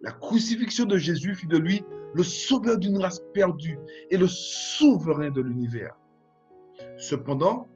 La 0.03 0.13
crucifixion 0.13 0.85
de 0.85 0.99
Jésus 0.99 1.35
fit 1.35 1.47
de 1.47 1.57
lui 1.57 1.83
le 2.15 2.23
sauveur 2.23 2.79
d'une 2.79 2.99
race 2.99 3.21
perdue 3.33 3.79
et 4.11 4.17
le 4.17 4.27
souverain 4.27 5.31
de 5.31 5.41
l'univers. 5.41 5.97
Cependant, 6.99 7.69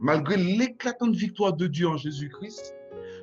malgré 0.00 0.36
l'éclatante 0.36 1.14
victoire 1.14 1.52
de 1.54 1.66
Dieu 1.66 1.88
en 1.88 1.96
Jésus-Christ, 1.96 2.74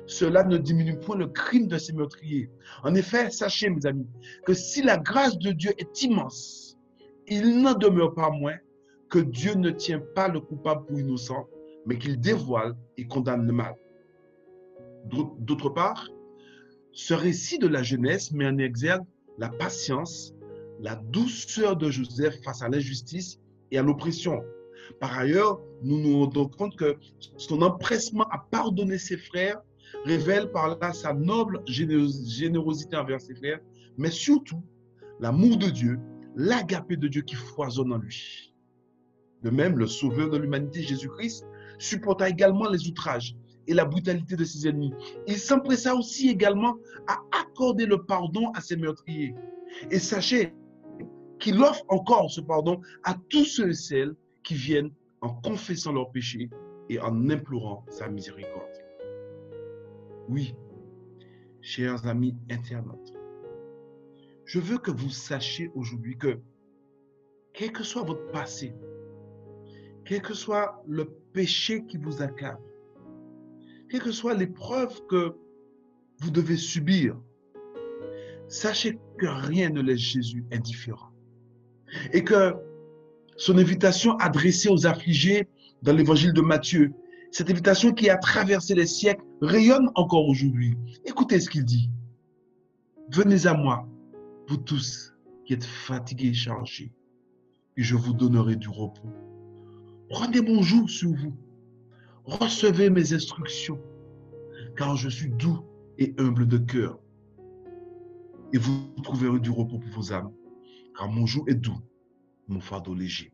cela 0.06 0.42
ne 0.44 0.56
diminue 0.56 0.98
point 0.98 1.16
le 1.16 1.28
crime 1.28 1.68
de 1.68 1.78
ses 1.78 1.92
meurtriers. 1.92 2.50
En 2.82 2.94
effet, 2.94 3.30
sachez, 3.30 3.68
mes 3.70 3.84
amis, 3.86 4.08
que 4.46 4.54
si 4.54 4.82
la 4.82 4.96
grâce 4.96 5.38
de 5.38 5.52
Dieu 5.52 5.72
est 5.78 6.02
immense, 6.02 6.78
il 7.26 7.60
n'en 7.60 7.74
demeure 7.74 8.14
pas 8.14 8.30
moins 8.30 8.56
que 9.10 9.18
Dieu 9.18 9.54
ne 9.54 9.70
tient 9.70 10.02
pas 10.14 10.28
le 10.28 10.40
coupable 10.40 10.86
pour 10.86 10.98
innocent, 10.98 11.46
mais 11.86 11.98
qu'il 11.98 12.20
dévoile 12.20 12.74
et 12.96 13.06
condamne 13.06 13.46
le 13.46 13.52
mal. 13.52 13.74
D'autre 15.38 15.70
part, 15.70 16.08
ce 16.92 17.14
récit 17.14 17.58
de 17.58 17.68
la 17.68 17.82
jeunesse 17.82 18.32
met 18.32 18.46
en 18.46 18.58
exergue 18.58 19.04
la 19.38 19.48
patience, 19.48 20.34
la 20.80 20.96
douceur 20.96 21.76
de 21.76 21.90
Joseph 21.90 22.42
face 22.42 22.62
à 22.62 22.68
l'injustice 22.68 23.38
et 23.70 23.78
à 23.78 23.82
l'oppression. 23.82 24.42
Par 25.00 25.18
ailleurs, 25.18 25.60
nous 25.82 25.98
nous 25.98 26.20
rendons 26.20 26.48
compte 26.48 26.76
que 26.76 26.96
son 27.36 27.62
empressement 27.62 28.24
à 28.30 28.38
pardonner 28.50 28.98
ses 28.98 29.16
frères 29.16 29.60
révèle 30.04 30.50
par 30.50 30.78
là 30.78 30.92
sa 30.92 31.12
noble 31.14 31.62
générosité 31.66 32.96
envers 32.96 33.20
ses 33.20 33.34
frères, 33.34 33.60
mais 33.96 34.10
surtout 34.10 34.62
l'amour 35.20 35.56
de 35.56 35.68
Dieu, 35.70 35.98
l'agapé 36.36 36.96
de 36.96 37.08
Dieu 37.08 37.22
qui 37.22 37.34
foisonne 37.34 37.92
en 37.92 37.98
lui. 37.98 38.54
De 39.42 39.50
même, 39.50 39.78
le 39.78 39.86
sauveur 39.86 40.30
de 40.30 40.36
l'humanité, 40.36 40.82
Jésus-Christ, 40.82 41.46
supporta 41.78 42.28
également 42.28 42.68
les 42.68 42.88
outrages 42.88 43.36
et 43.66 43.74
la 43.74 43.84
brutalité 43.84 44.34
de 44.34 44.44
ses 44.44 44.68
ennemis. 44.68 44.92
Il 45.26 45.36
s'empressa 45.36 45.94
aussi 45.94 46.28
également 46.28 46.76
à 47.06 47.20
accorder 47.40 47.86
le 47.86 48.02
pardon 48.02 48.50
à 48.54 48.60
ses 48.60 48.76
meurtriers. 48.76 49.34
Et 49.90 49.98
sachez 49.98 50.54
qu'il 51.38 51.62
offre 51.62 51.84
encore 51.88 52.30
ce 52.30 52.40
pardon 52.40 52.80
à 53.04 53.14
tous 53.28 53.44
ceux 53.44 53.70
et 53.70 53.74
celles 53.74 54.14
qui 54.48 54.54
viennent 54.54 54.92
en 55.20 55.28
confessant 55.28 55.92
leurs 55.92 56.10
péchés 56.10 56.48
et 56.88 56.98
en 56.98 57.28
implorant 57.28 57.84
sa 57.90 58.08
miséricorde. 58.08 58.64
Oui, 60.26 60.54
chers 61.60 62.06
amis 62.06 62.34
internautes, 62.50 63.12
je 64.46 64.58
veux 64.58 64.78
que 64.78 64.90
vous 64.90 65.10
sachiez 65.10 65.70
aujourd'hui 65.74 66.16
que, 66.16 66.40
quel 67.52 67.72
que 67.72 67.82
soit 67.82 68.04
votre 68.04 68.26
passé, 68.30 68.74
quel 70.06 70.22
que 70.22 70.32
soit 70.32 70.82
le 70.86 71.04
péché 71.34 71.84
qui 71.84 71.98
vous 71.98 72.22
accable, 72.22 72.64
quelle 73.90 74.00
que 74.00 74.12
soit 74.12 74.32
l'épreuve 74.32 74.98
que 75.08 75.36
vous 76.20 76.30
devez 76.30 76.56
subir, 76.56 77.20
sachez 78.48 78.98
que 79.18 79.26
rien 79.26 79.68
ne 79.68 79.82
laisse 79.82 79.98
Jésus 79.98 80.46
indifférent. 80.50 81.12
Et 82.14 82.24
que 82.24 82.54
son 83.38 83.56
invitation 83.56 84.16
adressée 84.18 84.68
aux 84.68 84.86
affligés 84.86 85.48
dans 85.82 85.94
l'évangile 85.94 86.32
de 86.32 86.40
Matthieu, 86.42 86.92
cette 87.30 87.50
invitation 87.50 87.92
qui 87.92 88.10
a 88.10 88.16
traversé 88.16 88.74
les 88.74 88.86
siècles, 88.86 89.22
rayonne 89.40 89.90
encore 89.94 90.26
aujourd'hui. 90.28 90.76
Écoutez 91.04 91.40
ce 91.40 91.48
qu'il 91.48 91.64
dit. 91.64 91.90
Venez 93.10 93.46
à 93.46 93.54
moi, 93.54 93.88
vous 94.48 94.56
tous 94.56 95.14
qui 95.46 95.54
êtes 95.54 95.64
fatigués 95.64 96.28
et 96.28 96.34
chargés, 96.34 96.92
et 97.76 97.82
je 97.82 97.94
vous 97.94 98.12
donnerai 98.12 98.56
du 98.56 98.68
repos. 98.68 99.08
Prenez 100.10 100.40
mon 100.40 100.62
joug 100.62 100.88
sur 100.88 101.10
vous 101.10 101.34
recevez 102.24 102.90
mes 102.90 103.14
instructions, 103.14 103.80
car 104.76 104.96
je 104.96 105.08
suis 105.08 105.30
doux 105.30 105.60
et 105.96 106.14
humble 106.18 106.46
de 106.46 106.58
cœur. 106.58 106.98
Et 108.52 108.58
vous 108.58 108.90
trouverez 109.02 109.38
du 109.38 109.50
repos 109.50 109.78
pour 109.78 109.90
vos 109.90 110.12
âmes, 110.12 110.32
car 110.96 111.08
mon 111.08 111.24
joug 111.24 111.44
est 111.48 111.54
doux, 111.54 111.80
mon 112.48 112.60
fardeau 112.60 112.94
léger. 112.94 113.30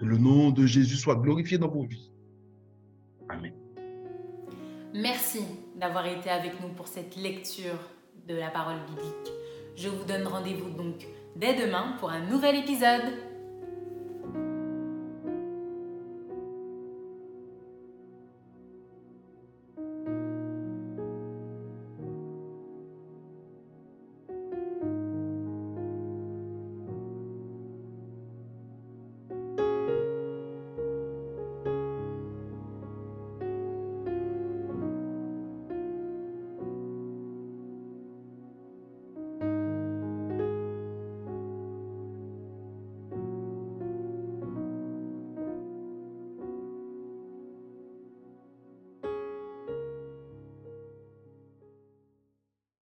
Que 0.00 0.04
le 0.04 0.18
nom 0.18 0.50
de 0.50 0.66
Jésus 0.66 0.96
soit 0.96 1.16
glorifié 1.16 1.58
dans 1.58 1.68
vos 1.68 1.84
vies. 1.84 2.10
Amen. 3.28 3.54
Merci 4.92 5.40
d'avoir 5.76 6.06
été 6.06 6.30
avec 6.30 6.60
nous 6.60 6.68
pour 6.68 6.88
cette 6.88 7.16
lecture 7.16 7.78
de 8.26 8.34
la 8.34 8.48
parole 8.48 8.78
biblique. 8.88 9.32
Je 9.76 9.88
vous 9.88 10.04
donne 10.04 10.26
rendez-vous 10.26 10.70
donc 10.70 11.06
dès 11.36 11.54
demain 11.54 11.96
pour 11.98 12.10
un 12.10 12.24
nouvel 12.26 12.56
épisode. 12.56 13.33